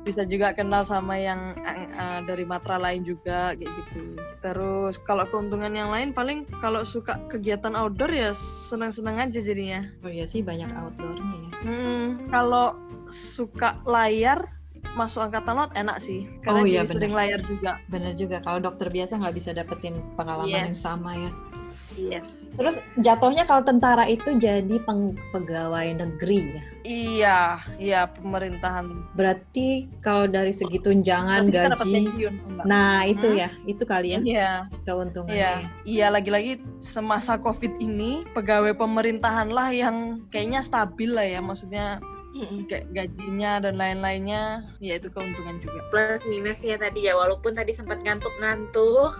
Bisa 0.00 0.24
juga 0.24 0.56
kenal 0.56 0.80
sama 0.80 1.20
yang 1.20 1.52
eh, 1.60 2.20
dari 2.24 2.44
matra 2.48 2.80
lain 2.80 3.04
juga 3.04 3.52
kayak 3.52 3.68
gitu. 3.68 4.16
Terus 4.40 4.96
kalau 5.04 5.28
keuntungan 5.28 5.72
yang 5.76 5.92
lain 5.92 6.16
paling 6.16 6.48
kalau 6.64 6.86
suka 6.88 7.20
kegiatan 7.28 7.76
outdoor 7.76 8.08
ya 8.08 8.32
senang-senang 8.70 9.20
aja 9.20 9.40
jadinya. 9.44 9.84
Oh 10.00 10.08
iya 10.08 10.24
sih 10.24 10.40
banyak 10.40 10.72
outdoornya 10.72 11.36
ya. 11.36 11.50
Hmm, 11.68 12.04
kalau 12.32 12.78
suka 13.12 13.76
layar 13.84 14.59
masuk 14.90 15.22
angkatan 15.22 15.54
laut 15.56 15.72
enak 15.72 15.98
sih. 15.98 16.26
Karena 16.40 16.60
Oh, 16.60 16.66
iya, 16.66 16.82
jadi 16.82 16.92
sering 16.92 17.12
layar 17.12 17.40
juga. 17.40 17.78
Bener 17.86 18.12
juga 18.12 18.40
kalau 18.40 18.58
dokter 18.60 18.88
biasa 18.88 19.16
nggak 19.16 19.34
bisa 19.34 19.50
dapetin 19.50 19.98
pengalaman 20.14 20.50
Yes. 20.50 20.66
yang 20.66 20.76
sama 20.76 21.12
ya. 21.14 21.30
Yes. 21.92 22.46
Terus 22.54 22.80
jatuhnya 22.96 23.42
kalau 23.44 23.60
tentara 23.60 24.06
itu 24.06 24.32
jadi 24.34 24.78
peng- 24.80 25.18
pegawai 25.28 25.90
negeri 25.92 26.38
ya. 26.48 26.62
Iya, 26.80 27.40
iya 27.76 28.00
pemerintahan. 28.08 28.88
Berarti 29.12 29.90
kalau 30.00 30.24
dari 30.24 30.48
segi 30.50 30.78
tunjangan 30.78 31.50
dapat 31.50 31.76
gaji, 31.76 31.92
pensiun, 31.92 32.34
nah 32.64 33.04
itu 33.04 33.26
Hmm? 33.26 33.36
ya, 33.36 33.48
itu 33.64 33.82
kali 33.84 34.08
ya 34.08 34.20
Iya, 34.22 34.52
keuntungannya. 34.82 35.34
iya, 35.34 35.50
ya. 35.52 35.68
iya 35.84 36.06
lagi-lagi 36.08 36.52
semasa 36.78 37.36
COVID 37.36 37.76
ini 37.78 38.24
pegawai 38.32 38.72
pemerintahan 38.72 39.50
lah 39.50 39.68
yang 39.68 39.96
kayaknya 40.30 40.62
stabil 40.62 41.10
lah 41.10 41.26
ya, 41.26 41.38
maksudnya 41.38 41.98
kayak 42.64 42.86
gajinya 42.90 43.58
dan 43.60 43.74
lain-lainnya, 43.74 44.44
ya 44.78 44.96
itu 44.96 45.08
keuntungan 45.08 45.58
juga. 45.58 45.82
plus 45.90 46.22
minusnya 46.24 46.76
tadi 46.76 47.04
ya 47.04 47.12
walaupun 47.12 47.52
tadi 47.52 47.70
sempat 47.70 48.00
ngantuk-ngantuk 48.00 49.12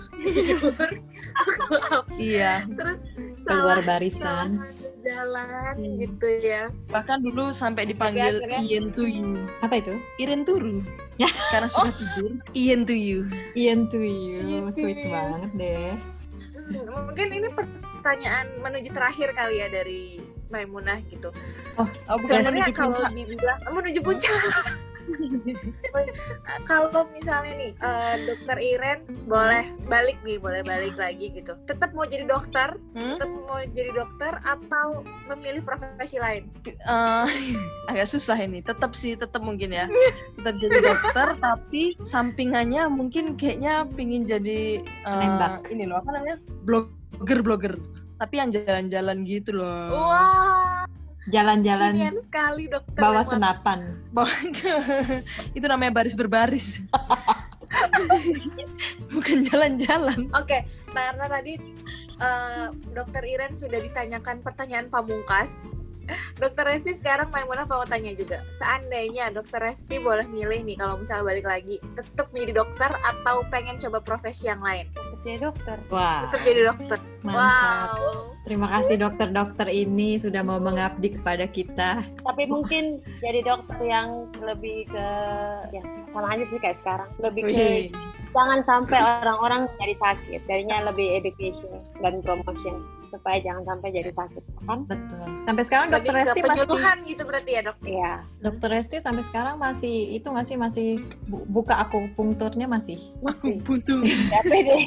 up 1.91 2.07
Iya, 2.17 2.65
terus 2.71 2.99
Keluar 3.43 3.81
salah- 3.81 3.87
barisan. 3.89 4.49
salah 4.57 4.73
jalan 5.01 5.75
Hmm. 5.75 5.97
gitu 5.99 6.29
ya 6.39 6.69
bahkan 6.87 7.19
dulu 7.19 7.51
sampai 7.51 7.85
dipanggil 7.85 8.39
Ian 8.61 8.93
to 8.93 9.05
you, 9.05 9.49
Apa 9.59 9.81
itu? 9.81 9.97
Iren 10.17 10.45
turu, 10.45 10.85
Ya. 11.17 11.27
karena 11.53 11.67
sudah 11.67 11.93
tidur. 11.93 12.31
Ian 12.53 12.85
to 12.85 12.93
you. 12.93 13.25
Ian 13.55 13.89
to 13.89 13.99
you, 13.99 14.69
sweet 14.71 15.01
banget 15.03 15.51
deh. 15.57 15.93
Mungkin 16.71 17.27
ini 17.35 17.49
pertanyaan 17.51 18.47
menuju 18.63 18.89
terakhir 18.95 19.35
kali 19.35 19.61
ya 19.61 19.69
dari 19.69 20.23
Maimunah 20.51 20.99
gitu 21.11 21.31
Oh 21.79 21.87
bukan 22.19 22.43
sebenarnya 22.43 22.71
menuju 22.71 22.73
kalau 22.75 22.95
puncak. 22.95 23.11
dibilang 23.15 23.59
menuju 23.71 24.01
puncak 24.03 24.33
kalau 26.69 27.07
misalnya 27.11 27.53
nih 27.57 27.71
eh, 27.75 28.15
dokter 28.27 28.57
Iren 28.59 28.99
boleh 29.27 29.65
balik 29.87 30.19
nih 30.23 30.37
boleh 30.37 30.63
balik 30.63 30.95
lagi 30.95 31.31
gitu 31.33 31.55
tetap 31.67 31.93
mau 31.93 32.05
jadi 32.05 32.27
dokter 32.27 32.75
Hmm? 32.91 33.17
tetap 33.17 33.31
mau 33.47 33.63
jadi 33.71 33.91
dokter 33.95 34.33
atau 34.43 35.07
memilih 35.31 35.63
profesi 35.63 36.19
lain 36.19 36.43
Eh, 36.67 37.27
agak 37.91 38.07
susah 38.07 38.35
ini. 38.37 38.61
Tetap 38.61 38.93
sih, 38.93 39.15
tetap 39.15 39.41
mungkin 39.41 39.71
ya. 39.71 39.87
Tetap 40.37 40.55
jadi 40.59 40.79
dokter, 40.83 41.29
tapi 41.45 41.95
sampingannya 42.03 42.91
mungkin 42.91 43.39
kayaknya 43.39 43.87
pingin 43.95 44.27
jadi 44.27 44.83
Penembak. 45.03 45.71
ini 45.71 45.87
loh 45.87 46.03
apa 46.03 46.11
namanya 46.19 46.37
blogger 46.65 47.41
blogger. 47.41 47.75
Tapi 48.19 48.35
yang 48.37 48.51
jalan-jalan 48.53 49.19
gitu 49.25 49.51
loh. 49.57 49.89
wah 49.97 50.85
Jalan-jalan 51.31 51.93
sekali 52.27 52.65
dokter 52.67 53.01
bawa 53.01 53.23
lewat. 53.23 53.31
senapan. 53.33 53.79
Bawa 54.11 54.31
itu 55.57 55.67
namanya 55.67 55.93
baris 55.95 56.15
berbaris. 56.19 56.83
Bukan 59.15 59.47
jalan-jalan. 59.47 60.27
Oke, 60.35 60.67
karena 60.91 61.27
tadi 61.31 61.55
eh, 62.19 62.67
Dokter 62.91 63.23
Iren 63.23 63.55
sudah 63.55 63.79
ditanyakan 63.79 64.43
pertanyaan 64.43 64.91
pamungkas. 64.91 65.55
Dokter 66.37 66.65
Resti 66.67 66.97
sekarang 66.99 67.29
Maimunah 67.31 67.67
mau 67.67 67.85
tanya 67.85 68.13
juga. 68.13 68.43
Seandainya 68.57 69.31
Dokter 69.31 69.61
Resti 69.61 69.97
boleh 69.99 70.27
milih 70.27 70.65
nih 70.65 70.77
kalau 70.77 70.99
misalnya 70.99 71.25
balik 71.27 71.47
lagi, 71.47 71.77
tetap 71.95 72.27
menjadi 72.31 72.53
dokter 72.65 72.91
atau 72.91 73.43
pengen 73.49 73.77
coba 73.79 73.99
profesi 74.01 74.49
yang 74.49 74.61
lain? 74.61 74.89
Jadi 75.21 75.45
dokter. 75.45 75.77
Wah, 75.93 76.29
Tetap 76.29 76.41
jadi 76.43 76.61
dokter. 76.65 76.99
mantap. 77.21 77.37
Wow. 77.37 78.33
Terima 78.49 78.67
kasih 78.73 78.97
dokter-dokter 78.97 79.69
ini 79.69 80.17
sudah 80.17 80.41
mau 80.41 80.57
mengabdi 80.57 81.13
kepada 81.13 81.45
kita. 81.45 82.01
Tapi 82.25 82.43
mungkin 82.49 83.05
jadi 83.21 83.45
dokter 83.45 83.79
yang 83.85 84.33
lebih 84.41 84.89
ke 84.89 85.07
ya 85.71 85.83
sama 86.11 86.33
aja 86.33 86.45
sih 86.49 86.57
kayak 86.57 86.79
sekarang. 86.81 87.09
Lebih 87.21 87.43
ke 87.45 87.53
Wih. 87.53 87.85
jangan 88.33 88.65
sampai 88.65 88.97
orang-orang 88.97 89.69
jadi 89.77 89.95
sakit. 89.95 90.41
Jadinya 90.49 90.89
lebih 90.89 91.21
education 91.21 91.69
dan 92.01 92.25
promotion 92.25 92.81
supaya 93.11 93.37
jangan 93.39 93.63
sampai 93.65 93.89
jadi 93.91 94.09
sakit 94.09 94.43
kan? 94.61 94.79
Betul. 94.85 95.27
Sampai 95.43 95.63
sekarang 95.63 95.87
Lebih 95.89 95.99
dokter 96.01 96.15
Resti 96.17 96.41
masih 96.41 96.47
penyuluhan 96.63 96.97
gitu 97.05 97.23
berarti 97.23 97.51
ya 97.51 97.61
dok? 97.61 97.77
Iya. 97.83 98.13
dokter 98.39 98.69
Resti 98.71 98.97
sampai 98.99 99.23
sekarang 99.23 99.55
masih 99.57 99.95
itu 100.13 100.27
nggak 100.27 100.47
sih 100.47 100.57
masih 100.57 100.89
bu- 101.27 101.45
buka 101.45 101.75
akupunkturnya 101.79 102.65
masih. 102.65 102.97
Masih. 103.21 103.59
Buntu. 103.61 104.01
Gak 104.01 104.43
pede. 104.45 104.87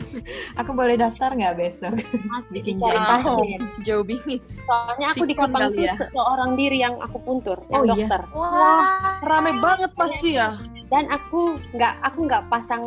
Aku 0.56 0.72
boleh 0.72 0.96
daftar 0.96 1.30
nggak 1.30 1.56
besok? 1.56 1.94
Masih 2.24 2.52
Bikin 2.54 2.80
jadi 2.80 3.00
pasien. 3.00 3.62
Jauh 3.82 4.02
bingit. 4.02 4.42
Soalnya 4.48 5.08
aku 5.12 5.24
di 5.24 5.36
Kupang 5.36 5.70
tuh 5.70 5.84
ya. 5.84 5.96
seorang 6.00 6.56
diri 6.56 6.78
yang 6.80 6.96
aku 6.98 7.18
puntur, 7.20 7.60
Oh, 7.68 7.84
yang 7.84 8.00
iya? 8.00 8.08
dokter. 8.08 8.22
Wah, 8.32 9.20
Rame 9.20 9.52
banget 9.60 9.92
pasti 9.94 10.30
ya. 10.34 10.56
Dan 10.94 11.10
aku 11.10 11.58
nggak 11.74 12.06
aku 12.06 12.30
nggak 12.30 12.54
pasang 12.54 12.84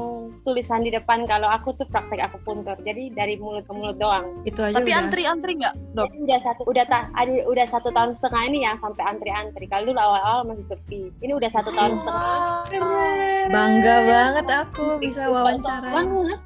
tulisan 0.47 0.87
di 0.87 0.95
depan 0.95 1.27
kalau 1.27 1.51
aku 1.51 1.75
tuh 1.75 1.90
praktek 1.90 2.23
aku 2.23 2.38
puntur. 2.47 2.79
Jadi 2.87 3.11
dari 3.11 3.35
mulut 3.35 3.66
ke 3.66 3.73
mulut 3.75 3.99
doang. 3.99 4.47
Itu 4.47 4.62
aja 4.62 4.79
Tapi 4.79 4.95
udah. 4.95 5.01
antri-antri 5.03 5.53
nggak, 5.59 5.75
dok? 5.99 6.07
Jadi 6.14 6.19
udah 6.23 6.38
satu 6.38 6.62
udah 6.71 6.85
ta, 6.87 7.11
ada 7.19 7.35
udah 7.51 7.66
satu 7.66 7.90
tahun 7.90 8.14
setengah 8.14 8.42
ini 8.47 8.59
yang 8.62 8.79
sampai 8.79 9.03
antri-antri. 9.03 9.66
Kalau 9.66 9.90
dulu 9.90 9.99
awal-awal 9.99 10.47
masih 10.47 10.71
sepi. 10.71 11.11
Ini 11.19 11.35
udah 11.35 11.51
satu 11.51 11.75
tahun 11.75 11.99
setengah. 11.99 12.31
Bangga 13.51 13.97
banget 14.07 14.47
aku 14.55 14.87
bisa 15.03 15.27
wawancara. 15.27 15.90
Banget. 15.90 16.40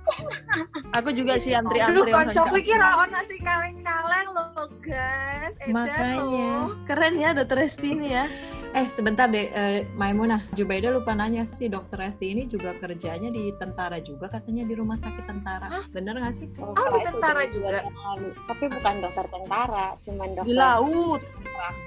Aku 0.97 1.13
juga 1.13 1.37
sih 1.37 1.53
Aduh, 1.53 1.69
antri-antri 1.69 2.11
orang 2.17 2.33
kocok 2.33 2.57
kira 2.65 2.89
ono 3.05 3.21
sih 3.29 3.39
kaleng-kaleng 3.45 4.29
loh 4.33 4.49
guys. 4.81 5.55
Edan 5.61 5.75
Makanya. 5.77 6.17
loh. 6.25 6.65
Keren 6.89 7.15
ya 7.21 7.31
dokter 7.37 7.57
Resti 7.61 7.89
ini 7.93 8.09
ya. 8.17 8.25
Eh 8.71 8.87
sebentar 8.87 9.27
deh, 9.27 9.51
eh, 9.51 9.83
Maimunah, 9.99 10.47
Jubaida 10.55 10.95
lupa 10.95 11.11
nanya 11.11 11.43
sih 11.51 11.67
dokter 11.67 11.99
Resti 12.01 12.27
ini 12.29 12.47
juga 12.47 12.73
kerjanya 12.73 13.29
di 13.29 13.51
tentara 13.53 13.99
juga 13.99 14.27
katanya 14.27 14.63
di 14.63 14.73
rumah 14.73 14.95
sakit 14.95 15.25
tentara. 15.25 15.69
Bener 15.89 16.15
nggak 16.17 16.33
sih? 16.33 16.47
Oh, 16.57 16.71
Oh, 16.71 16.89
di 16.89 17.03
tentara 17.03 17.43
juga? 17.47 17.83
lalu. 17.83 18.31
Tapi 18.47 18.65
bukan 18.69 18.95
dokter 19.01 19.27
tentara, 19.29 19.87
cuman 20.01 20.29
dokter. 20.33 20.47
Di 20.47 20.55
laut. 20.55 21.23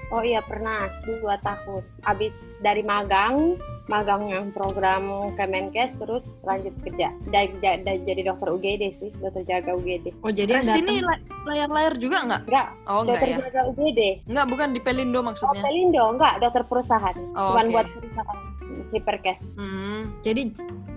Oh 0.08 0.22
iya 0.22 0.38
pernah 0.38 0.86
dua 1.02 1.34
tahun. 1.40 1.82
Abis 2.04 2.30
dari 2.60 2.80
magang, 2.80 3.58
magang 3.84 4.30
yang 4.30 4.46
program 4.48 5.02
Kemenkes 5.34 5.98
terus 5.98 6.30
lanjut 6.40 6.70
kerja. 6.80 7.10
Da- 7.26 7.50
da- 7.58 7.82
da- 7.82 7.98
jadi 7.98 8.22
dokter 8.24 8.48
UGD 8.48 8.82
sih, 8.88 9.10
dokter 9.12 9.42
jaga 9.42 9.74
UGD. 9.74 10.14
Oh 10.22 10.30
jadi 10.30 10.62
Resti 10.62 10.78
ini 10.78 11.02
datang 11.02 11.10
la- 11.10 11.22
layar-layar 11.44 11.94
juga 11.96 12.16
nggak? 12.22 12.42
Enggak, 12.46 12.68
Oh 12.84 13.02
enggak 13.02 13.06
dokter 13.10 13.28
ya? 13.28 13.36
jaga 13.42 13.60
UGD. 13.66 14.00
Enggak, 14.24 14.46
bukan 14.46 14.68
di 14.70 14.80
Pelindo 14.80 15.18
Oh, 15.18 15.24
maksudnya. 15.24 15.60
Pelindo, 15.60 16.04
enggak, 16.08 16.34
dokter 16.38 16.62
perusahaan. 16.64 17.16
Oh, 17.34 17.50
Cuman 17.50 17.64
oke. 17.64 17.72
buat 17.72 17.86
perusahaan 17.90 18.38
Hiperkes. 18.92 19.58
Hmm. 19.58 20.14
jadi 20.22 20.54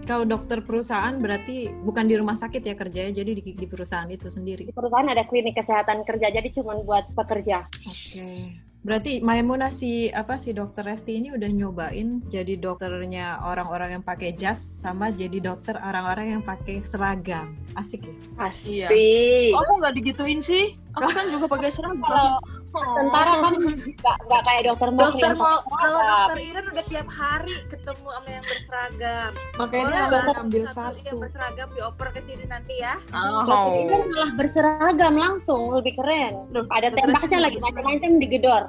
kalau 0.07 0.23
dokter 0.23 0.63
perusahaan 0.63 1.11
berarti 1.19 1.67
bukan 1.83 2.07
di 2.07 2.15
rumah 2.15 2.39
sakit 2.39 2.63
ya 2.63 2.79
kerjanya, 2.79 3.11
jadi 3.11 3.31
di, 3.35 3.43
di 3.43 3.67
perusahaan 3.67 4.07
itu 4.07 4.31
sendiri. 4.31 4.63
Di 4.63 4.71
perusahaan 4.71 5.03
ada 5.03 5.27
klinik 5.27 5.59
kesehatan 5.59 6.07
kerja, 6.07 6.31
jadi 6.31 6.47
cuman 6.47 6.87
buat 6.87 7.11
pekerja. 7.11 7.67
Oke. 7.83 8.63
Berarti 8.87 9.19
Maimunah 9.19 9.67
si 9.67 10.07
apa 10.15 10.39
si 10.39 10.55
dokter 10.55 10.87
Resti 10.87 11.19
ini 11.19 11.35
udah 11.35 11.51
nyobain 11.51 12.23
jadi 12.23 12.55
dokternya 12.55 13.43
orang-orang 13.43 13.99
yang 13.99 14.03
pakai 14.05 14.31
jas 14.31 14.63
sama 14.63 15.11
jadi 15.11 15.43
dokter 15.43 15.75
orang-orang 15.75 16.39
yang 16.39 16.43
pakai 16.45 16.79
seragam. 16.87 17.51
Asik 17.75 18.07
ya? 18.07 18.15
Iya. 18.63 18.87
Asik. 18.87 19.51
Oh, 19.51 19.59
aku 19.59 19.73
nggak 19.83 19.93
digituin 19.99 20.39
sih. 20.39 20.79
Aku 20.95 21.09
kan 21.11 21.25
juga 21.27 21.51
pakai 21.51 21.67
seragam. 21.67 22.39
Kalau 22.69 22.93
tentara 22.93 23.33
kan 23.39 23.53
enggak, 23.87 24.15
enggak 24.19 24.41
kayak 24.43 24.61
dokter 24.63 24.89
murni 24.89 25.05
Dokter 25.07 25.29
yang 25.29 25.37
mau 25.37 25.57
pakai 25.57 25.77
kalau 25.79 25.99
dokter 26.03 26.39
Iren 26.43 26.65
udah 26.67 26.85
tiap 26.85 27.07
hari 27.09 27.55
ketemu 27.65 28.07
sama 28.07 28.29
yang 28.29 28.45
berseragam. 28.45 29.31
Makanya 29.53 29.83
Boleh 29.83 29.99
langsung 30.03 30.37
ambil 30.37 30.61
Iya 30.61 30.71
satu. 30.71 31.15
berseragam 31.17 31.67
dioper 31.73 32.07
ke 32.09 32.21
sini 32.23 32.45
nanti 32.45 32.73
ya. 32.77 32.93
Dokter 33.07 33.71
ini 33.73 33.93
Oh. 33.93 34.03
malah 34.05 34.31
berseragam 34.33 35.13
langsung, 35.15 35.61
lebih 35.71 35.93
keren. 35.95 36.33
Loh, 36.49 36.63
Ada 36.69 36.87
tembaknya 36.91 37.39
lagi 37.41 37.57
macam-macam 37.57 38.09
digedor. 38.17 38.63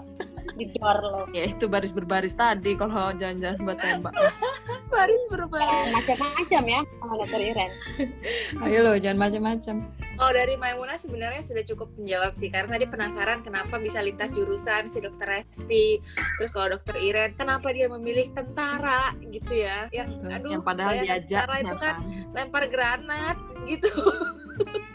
Digedor 0.57 0.99
loh. 1.03 1.27
Ya 1.35 1.51
itu 1.51 1.69
baris-berbaris 1.69 2.33
tadi 2.39 2.79
kalau 2.79 3.13
jalan-jalan 3.17 3.59
buat 3.63 3.79
tembak. 3.81 4.13
Baris 4.93 5.23
berbaris. 5.29 5.93
Macam-macam 5.93 6.63
ya 6.65 6.81
sama 7.01 7.15
dokter 7.21 7.41
Iren. 7.53 7.71
Ayo 8.65 8.79
loh, 8.81 8.97
jangan 8.97 9.29
macam-macam. 9.29 9.77
Oh 10.19 10.31
dari 10.35 10.59
Maimunah 10.59 10.99
sebenarnya 10.99 11.47
sudah 11.47 11.63
cukup 11.63 11.95
menjawab 11.95 12.35
sih 12.35 12.51
karena 12.51 12.75
tadi 12.75 12.91
penasaran 12.91 13.45
kenapa 13.47 13.79
bisa 13.79 14.03
lintas 14.03 14.35
jurusan 14.35 14.91
si 14.91 14.99
dokter 14.99 15.29
Resti. 15.29 16.03
Terus 16.41 16.51
kalau 16.51 16.75
dokter 16.75 16.97
Iren 16.99 17.37
kenapa 17.39 17.71
dia 17.71 17.87
memilih 17.87 18.33
tentara 18.35 19.15
gitu 19.29 19.63
ya? 19.63 19.87
Yang 19.95 20.19
Betul. 20.19 20.35
aduh 20.35 20.51
yang 20.51 20.65
padahal 20.65 20.95
diajak 21.05 21.47
tentara 21.47 21.57
itu 21.63 21.77
kan 21.79 21.95
lempar 22.35 22.65
granat 22.67 23.37
gitu. 23.69 23.93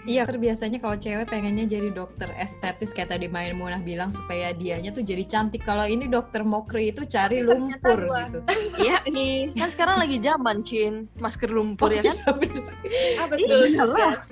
Iya, 0.04 0.28
terbiasanya 0.28 0.84
kalau 0.84 1.00
cewek 1.00 1.32
pengennya 1.32 1.64
jadi 1.64 1.88
dokter 1.90 2.28
estetis 2.36 2.92
kayak 2.92 3.16
tadi 3.16 3.32
Main 3.32 3.56
Munah 3.56 3.80
bilang 3.80 4.12
supaya 4.12 4.52
dianya 4.52 4.92
tuh 4.92 5.00
jadi 5.00 5.24
cantik. 5.24 5.64
Kalau 5.64 5.88
ini 5.88 6.12
dokter 6.12 6.44
Mokri 6.44 6.92
itu 6.92 7.08
cari 7.08 7.40
Tapi 7.40 7.48
ternyata 7.48 7.88
lumpur 7.88 8.00
gua- 8.04 8.28
gitu. 8.28 8.40
Iya 8.76 8.98
nih, 9.08 9.56
kan 9.56 9.70
sekarang 9.72 9.96
lagi 10.04 10.18
zaman 10.20 10.58
Cin, 10.68 11.08
masker 11.16 11.48
lumpur 11.48 11.88
ya 11.88 12.04
kan? 12.04 12.18
iya, 12.20 12.32
bener, 12.36 12.64
Ah 13.16 13.26
betul 13.32 13.64
Iya 13.64 13.84
lah. 13.88 14.12
Gas. 14.12 14.26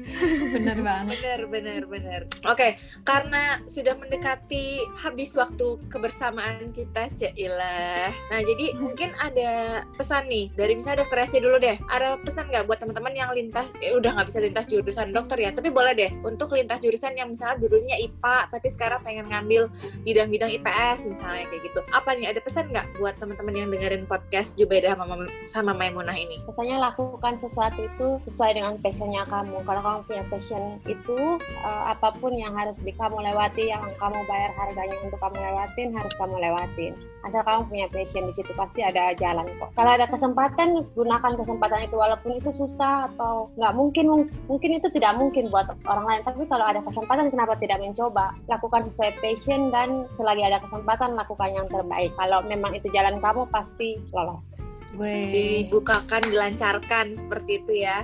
bener 0.52 0.78
banget. 0.84 1.16
Bener, 1.16 1.42
bener, 1.48 1.82
bener. 1.88 2.22
Oke, 2.44 2.68
karena 3.02 3.44
sudah 3.66 3.96
mendekati 3.96 4.66
habis 5.00 5.32
waktu 5.34 5.80
kebersamaan 5.88 6.76
kita, 6.76 7.08
Cailah. 7.16 8.12
Nah, 8.28 8.40
jadi 8.44 8.76
mungkin 8.76 9.16
ada 9.16 9.52
pesan 9.96 10.28
nih 10.28 10.52
dari 10.52 10.76
misalnya 10.76 11.08
dokter 11.08 11.24
Resti 11.24 11.40
dulu 11.40 11.58
deh. 11.58 11.80
Ada 11.88 12.20
pesan 12.20 12.52
nggak 12.52 12.68
buat 12.68 12.84
teman-teman 12.84 13.14
yang 13.16 13.32
lintas, 13.32 13.72
eh, 13.80 13.96
udah 13.96 14.20
nggak 14.20 14.28
bisa 14.28 14.40
lintas 14.42 14.66
jurusan 14.68 15.16
dokter 15.22 15.38
ya, 15.46 15.50
tapi 15.54 15.70
boleh 15.70 15.94
deh 15.94 16.12
untuk 16.26 16.52
lintas 16.58 16.82
jurusan 16.82 17.14
yang 17.14 17.32
misalnya 17.32 17.62
dulunya 17.62 17.96
IPA, 18.02 18.38
tapi 18.50 18.68
sekarang 18.68 19.00
pengen 19.06 19.30
ngambil 19.30 19.70
bidang-bidang 20.02 20.52
IPS 20.58 21.08
misalnya 21.08 21.46
kayak 21.48 21.62
gitu. 21.70 21.80
Apa 21.94 22.18
nih, 22.18 22.34
ada 22.34 22.40
pesan 22.42 22.74
nggak 22.74 22.98
buat 22.98 23.16
teman-teman 23.22 23.54
yang 23.54 23.70
dengerin 23.70 24.04
podcast 24.10 24.58
Jubaidah 24.58 24.98
sama, 24.98 25.16
sama 25.46 25.72
Maimunah 25.78 26.18
ini? 26.18 26.42
Biasanya 26.50 26.82
lakukan 26.82 27.38
sesuatu 27.38 27.86
itu 27.86 28.08
sesuai 28.28 28.58
dengan 28.58 28.76
passionnya 28.82 29.24
kamu. 29.30 29.62
Kalau 29.64 29.82
kamu 29.82 30.00
punya 30.10 30.24
passion 30.28 30.64
itu 30.90 31.20
eh, 31.40 31.84
apa 31.88 32.12
pun 32.18 32.34
yang 32.34 32.58
harus 32.58 32.76
di 32.82 32.92
kamu 32.98 33.22
lewati, 33.32 33.70
yang 33.70 33.84
kamu 34.02 34.20
bayar 34.26 34.52
harganya 34.58 34.98
untuk 35.06 35.20
kamu 35.22 35.38
lewatin, 35.38 35.88
harus 35.94 36.14
kamu 36.18 36.36
lewatin. 36.42 36.94
Asal 37.22 37.42
kamu 37.46 37.62
punya 37.70 37.86
passion 37.94 38.26
di 38.26 38.34
situ 38.34 38.52
pasti 38.58 38.82
ada 38.82 39.14
jalan 39.14 39.46
kok. 39.62 39.70
Kalau 39.78 39.92
ada 39.94 40.10
kesempatan, 40.10 40.84
gunakan 40.98 41.34
kesempatan 41.38 41.86
itu 41.86 41.96
walaupun 41.98 42.38
itu 42.38 42.50
susah 42.50 43.10
atau 43.14 43.54
nggak 43.58 43.74
mungkin 43.78 44.06
mung- 44.10 44.32
mungkin 44.50 44.82
itu 44.82 44.88
tidak 44.90 45.18
mungkin 45.18 45.48
buat 45.54 45.70
orang 45.86 46.06
lain. 46.08 46.22
Tapi 46.26 46.44
kalau 46.50 46.66
ada 46.66 46.82
kesempatan, 46.82 47.30
kenapa 47.30 47.54
tidak 47.62 47.78
mencoba? 47.78 48.34
Lakukan 48.50 48.90
sesuai 48.90 49.22
passion 49.22 49.70
dan 49.70 50.10
selagi 50.18 50.44
ada 50.46 50.58
kesempatan 50.62 51.14
lakukan 51.14 51.50
yang 51.54 51.68
terbaik. 51.70 52.12
Kalau 52.18 52.42
memang 52.46 52.74
itu 52.74 52.90
jalan 52.90 53.22
kamu 53.22 53.46
pasti 53.54 54.02
lolos. 54.12 54.62
Weh, 55.00 55.64
Dibukakan, 55.64 56.20
dilancarkan 56.28 57.16
seperti 57.16 57.64
itu 57.64 57.74
ya. 57.88 58.04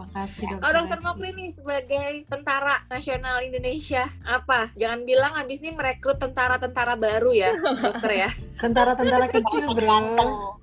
Makasih 0.00 0.44
dokter. 0.48 0.64
Oh, 0.64 0.72
Dokter. 0.72 0.98
Mokri 1.00 1.30
nih 1.36 1.50
sebagai 1.52 2.08
tentara 2.28 2.84
nasional 2.88 3.40
Indonesia 3.44 4.08
apa? 4.24 4.72
Jangan 4.76 5.00
bilang 5.04 5.32
habis 5.36 5.60
ini 5.60 5.72
merekrut 5.72 6.20
tentara-tentara 6.20 6.96
baru 6.96 7.30
ya, 7.32 7.52
dokter 7.84 8.28
ya. 8.28 8.30
Tentara-tentara 8.60 9.26
kecil, 9.32 9.72
bro. 9.72 9.98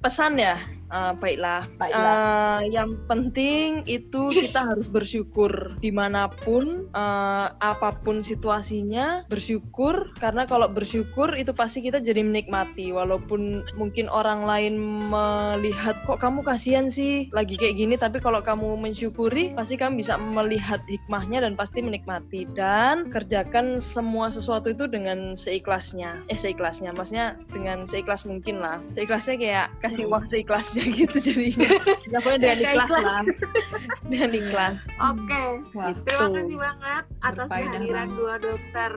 Pesan 0.01 0.37
ya, 0.37 0.61
Eh, 0.87 1.13
baiklah. 1.19 1.67
Baiklah. 1.75 2.63
Eh, 2.63 2.71
yang 2.71 2.95
penting 3.11 3.83
itu 3.91 4.31
kita 4.31 4.63
harus 4.71 4.87
bersyukur 4.87 5.75
di 5.83 5.91
mana 5.91 6.31
pun, 6.31 6.87
eh, 6.87 7.47
apa 7.51 7.91
pun 7.99 8.23
situasinya, 8.23 9.27
bersyukur 9.27 10.15
karena 10.15 10.47
kalau 10.47 10.71
bersyukur 10.71 11.35
itu 11.35 11.51
pasti 11.51 11.83
kita 11.83 11.99
jadi 11.99 12.23
menikmati. 12.23 12.95
Walaupun 12.95 13.67
mungkin 13.75 14.07
orang 14.07 14.47
lain 14.47 14.79
melihat 15.11 15.99
kok 16.07 16.23
kamu 16.23 16.47
kasihan 16.47 16.87
sih 16.87 17.27
lagi 17.35 17.59
kayak 17.59 17.75
gini, 17.75 17.95
tapi 17.99 18.23
kalau 18.23 18.39
kamu 18.39 18.79
pasti 19.55 19.75
kamu 19.75 19.99
bisa 19.99 20.15
melihat 20.15 20.79
hikmahnya 20.87 21.43
dan 21.43 21.53
pasti 21.59 21.83
menikmati 21.83 22.47
dan 22.55 23.11
kerjakan 23.11 23.83
semua 23.83 24.31
sesuatu 24.31 24.71
itu 24.71 24.87
dengan 24.87 25.35
seikhlasnya. 25.35 26.23
Eh 26.31 26.37
seikhlasnya, 26.39 26.95
maksudnya 26.95 27.35
dengan 27.51 27.83
seikhlas 27.83 28.23
mungkin 28.23 28.63
lah. 28.63 28.79
Seikhlasnya 28.87 29.35
kayak 29.35 29.67
kasih 29.83 30.07
uang 30.07 30.25
seikhlasnya 30.31 30.83
gitu 31.03 31.17
jadinya. 31.19 31.69
Nggak 32.07 32.21
boleh 32.23 32.37
dengan 32.39 32.57
Kayak 32.57 32.71
ikhlas 32.71 32.91
lah. 33.03 33.23
dengan 34.11 34.31
ikhlas. 34.31 34.77
Oke. 35.01 35.43
Wah, 35.75 35.93
Terima 36.07 36.25
Tuh. 36.25 36.33
kasih 36.39 36.57
banget 36.57 37.03
atas 37.21 37.47
kehadiran 37.51 38.07
dua 38.15 38.35
dokter 38.39 38.91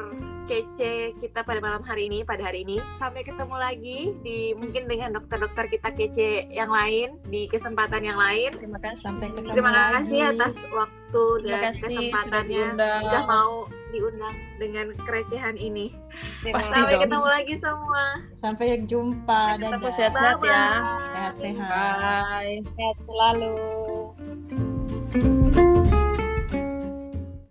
kece 0.51 1.15
kita 1.23 1.47
pada 1.47 1.63
malam 1.63 1.87
hari 1.87 2.11
ini, 2.11 2.27
pada 2.27 2.43
hari 2.43 2.67
ini. 2.67 2.83
Sampai 2.99 3.23
ketemu 3.23 3.55
lagi 3.55 3.99
di 4.27 4.51
mungkin 4.59 4.91
dengan 4.91 5.15
dokter-dokter 5.15 5.71
kita 5.71 5.95
kece 5.95 6.51
yang 6.51 6.75
lain 6.75 7.23
di 7.31 7.47
kesempatan 7.47 8.03
yang 8.03 8.19
lain. 8.19 8.51
Terima 8.51 8.83
kasih. 8.83 9.07
Sampai 9.07 9.31
ketemu 9.31 9.55
Terima 9.55 9.71
lagi. 9.71 9.95
kasih 10.03 10.19
atas 10.35 10.55
waktu 10.75 11.23
Terima 11.39 11.47
dan 11.55 11.63
kasih 11.63 11.79
sudah 11.79 11.95
kesempatannya. 11.95 12.51
diundang. 12.51 13.03
Udah 13.07 13.23
mau 13.31 13.53
diundang 13.91 14.35
dengan 14.59 14.87
kerecehan 15.07 15.55
ini. 15.55 15.95
Terima 16.43 16.59
Pasti 16.59 16.75
Sampai 16.75 16.95
dong. 16.99 17.03
ketemu 17.07 17.27
lagi 17.31 17.55
semua. 17.63 18.05
Sampai 18.35 18.67
jumpa. 18.91 19.43
Dadah. 19.63 19.91
sehat-sehat 19.95 20.39
ya. 20.43 20.67
Sehat-sehat. 21.15 21.95
Bye. 22.03 22.59
Sehat 22.75 22.97
selalu. 23.07 23.55